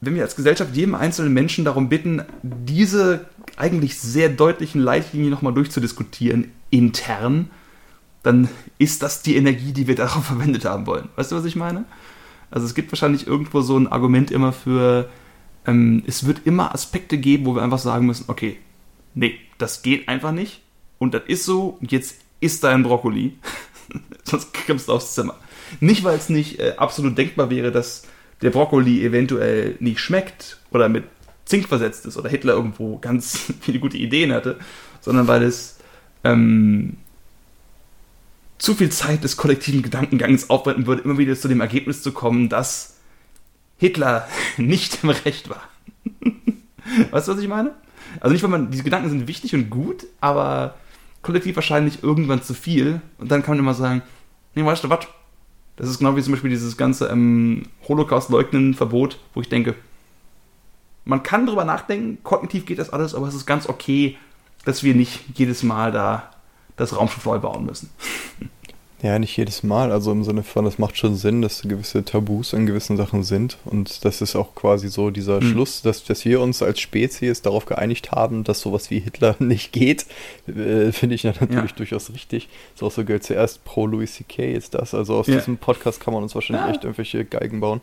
[0.00, 5.52] wenn wir als Gesellschaft jedem einzelnen Menschen darum bitten, diese eigentlich sehr deutlichen Leitlinien nochmal
[5.52, 7.50] durchzudiskutieren, intern,
[8.22, 8.48] dann
[8.78, 11.08] ist das die Energie, die wir darauf verwendet haben wollen.
[11.16, 11.84] Weißt du, was ich meine?
[12.50, 15.08] Also es gibt wahrscheinlich irgendwo so ein Argument immer für,
[15.66, 18.58] ähm, es wird immer Aspekte geben, wo wir einfach sagen müssen, okay,
[19.14, 20.62] nee, das geht einfach nicht
[20.98, 23.36] und das ist so und jetzt isst dein Brokkoli,
[24.24, 25.36] sonst kommst du aufs Zimmer.
[25.78, 28.06] Nicht, weil es nicht äh, absolut denkbar wäre, dass
[28.42, 31.04] der Brokkoli eventuell nicht schmeckt oder mit
[31.44, 34.58] Zink versetzt ist oder Hitler irgendwo ganz viele gute Ideen hatte,
[35.00, 35.78] sondern weil es
[36.24, 36.96] ähm,
[38.60, 42.50] zu viel Zeit des kollektiven Gedankengangs aufwenden würde, immer wieder zu dem Ergebnis zu kommen,
[42.50, 42.98] dass
[43.78, 45.62] Hitler nicht im Recht war.
[47.10, 47.74] weißt du, was ich meine?
[48.20, 50.74] Also nicht, weil man, diese Gedanken sind wichtig und gut, aber
[51.22, 53.00] kollektiv wahrscheinlich irgendwann zu viel.
[53.18, 54.02] Und dann kann man immer sagen,
[54.54, 55.06] nee, weißt du was?
[55.76, 59.74] Das ist genau wie zum Beispiel dieses ganze ähm, Holocaust-Leugnen-Verbot, wo ich denke,
[61.06, 64.18] man kann drüber nachdenken, kognitiv geht das alles, aber es ist ganz okay,
[64.66, 66.30] dass wir nicht jedes Mal da
[66.80, 67.90] das Raumschiff neu bauen müssen.
[69.02, 69.92] Ja, nicht jedes Mal.
[69.92, 73.56] Also im Sinne von, es macht schon Sinn, dass gewisse Tabus an gewissen Sachen sind.
[73.64, 75.52] Und das ist auch quasi so dieser mhm.
[75.52, 79.72] Schluss, dass, dass wir uns als Spezies darauf geeinigt haben, dass sowas wie Hitler nicht
[79.72, 80.04] geht.
[80.46, 81.76] Äh, Finde ich natürlich ja.
[81.76, 82.50] durchaus richtig.
[82.74, 84.52] So auch so gilt zuerst pro Louis C.K.
[84.52, 84.92] ist das.
[84.92, 85.36] Also aus ja.
[85.36, 86.70] diesem Podcast kann man uns wahrscheinlich ja.
[86.70, 87.80] echt irgendwelche Geigen bauen.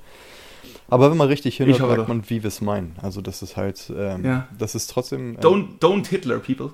[0.89, 2.95] Aber wenn man richtig hinhört, merkt man, wie wir es meinen.
[3.01, 5.35] Also das ist halt, ähm, das ist trotzdem...
[5.35, 6.71] Ähm, don't, don't Hitler, people.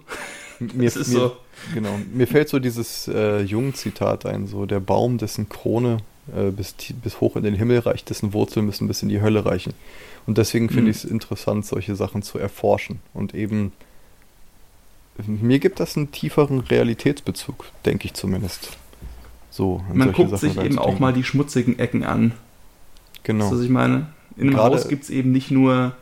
[0.74, 1.38] Mir, das ist mir, so.
[1.74, 1.99] Genau.
[2.14, 5.97] Mir fällt so dieses äh, Jung-Zitat ein, so der Baum, dessen Krone
[6.36, 9.45] äh, bis, bis hoch in den Himmel reicht, dessen Wurzeln müssen bis in die Hölle
[9.45, 9.74] reichen.
[10.26, 10.89] Und deswegen finde mhm.
[10.89, 12.99] ich es interessant, solche Sachen zu erforschen.
[13.14, 13.74] Und eben,
[15.28, 18.78] mir gibt das einen tieferen Realitätsbezug, denke ich zumindest.
[19.49, 22.32] So, Man guckt Sachen sich eben auch mal die schmutzigen Ecken an.
[23.24, 23.45] Genau.
[23.45, 24.07] Weißt du, was ich meine?
[24.36, 25.95] In einem Gerade Haus gibt es eben nicht nur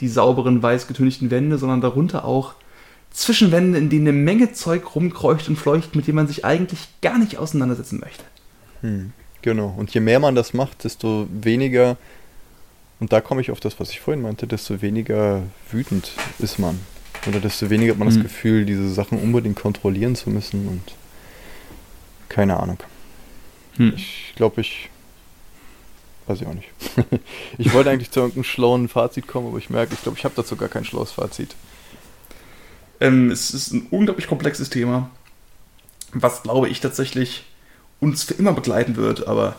[0.00, 2.54] die sauberen, weiß getünchten Wände, sondern darunter auch
[3.12, 7.18] Zwischenwände, in denen eine Menge Zeug rumkreucht und fleucht, mit dem man sich eigentlich gar
[7.18, 8.24] nicht auseinandersetzen möchte.
[8.80, 9.74] Hm, genau.
[9.76, 11.96] Und je mehr man das macht, desto weniger,
[13.00, 16.80] und da komme ich auf das, was ich vorhin meinte, desto weniger wütend ist man.
[17.26, 18.14] Oder desto weniger hat man hm.
[18.14, 20.82] das Gefühl, diese Sachen unbedingt kontrollieren zu müssen und
[22.28, 22.78] keine Ahnung.
[23.76, 23.92] Hm.
[23.96, 24.90] Ich glaube, ich
[26.26, 26.68] weiß ich auch nicht.
[27.58, 30.34] ich wollte eigentlich zu irgendeinem schlauen Fazit kommen, aber ich merke, ich glaube, ich habe
[30.36, 31.54] dazu gar kein schlaues Fazit.
[33.02, 35.10] Ähm, es ist ein unglaublich komplexes Thema,
[36.12, 37.44] was, glaube ich, tatsächlich
[37.98, 39.26] uns für immer begleiten wird.
[39.26, 39.56] Aber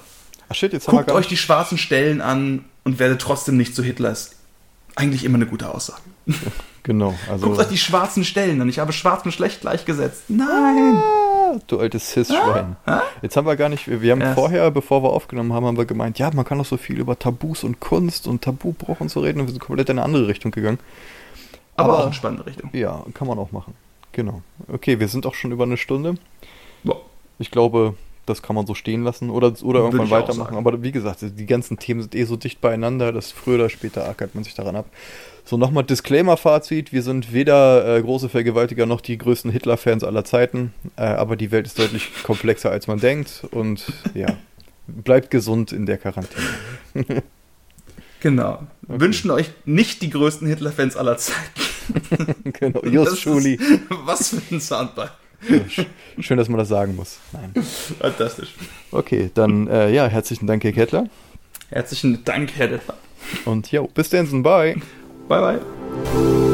[0.47, 4.11] Ach shit, jetzt guckt euch die schwarzen Stellen an und werdet trotzdem nicht zu Hitler.
[4.11, 4.35] Ist
[4.95, 6.01] eigentlich immer eine gute Aussage.
[6.85, 7.15] Genau.
[7.31, 8.67] Also guckt euch die schwarzen Stellen an.
[8.67, 10.23] Ich habe schwarz und schlecht gleichgesetzt.
[10.27, 11.01] Nein!
[11.01, 12.75] Ah, du altes Cis-Schwein.
[12.85, 13.03] Ah?
[13.21, 14.33] Jetzt haben wir gar nicht, wir haben yes.
[14.35, 17.17] vorher, bevor wir aufgenommen haben, haben wir gemeint, ja, man kann doch so viel über
[17.17, 20.27] Tabus und Kunst und Tabubruch und so reden und wir sind komplett in eine andere
[20.27, 20.77] Richtung gegangen.
[21.75, 22.69] Aber, Aber auch eine spannende Richtung.
[22.73, 23.73] Ja, kann man auch machen.
[24.11, 24.41] Genau.
[24.67, 26.15] Okay, wir sind auch schon über eine Stunde.
[26.83, 26.95] Ja.
[27.39, 27.95] Ich glaube,
[28.25, 30.55] das kann man so stehen lassen oder, oder irgendwann weitermachen.
[30.55, 34.07] Aber wie gesagt, die ganzen Themen sind eh so dicht beieinander, dass früher oder später
[34.07, 34.85] ackert man sich daran ab.
[35.45, 36.93] So, nochmal Disclaimer-Fazit.
[36.93, 41.51] Wir sind weder äh, große Vergewaltiger noch die größten Hitler-Fans aller Zeiten, äh, aber die
[41.51, 43.45] Welt ist deutlich komplexer, als man denkt.
[43.51, 44.27] Und ja,
[44.87, 46.43] bleibt gesund in der Quarantäne.
[48.23, 48.65] Genau.
[48.87, 49.01] Okay.
[49.01, 51.41] Wünschen euch nicht die größten Hitler-Fans aller Zeiten.
[52.53, 53.59] genau, Just Schuli.
[53.89, 55.11] Was für ein Soundbite.
[56.19, 57.19] Schön, dass man das sagen muss.
[57.33, 57.51] Nein.
[57.99, 58.55] Fantastisch.
[58.91, 61.09] Okay, dann äh, ja, herzlichen Dank, Herr Kettler.
[61.67, 62.95] Herzlichen Dank, Herr Detmer.
[63.43, 64.75] Und ja, bis dann, bye.
[65.27, 66.52] Bye, bye.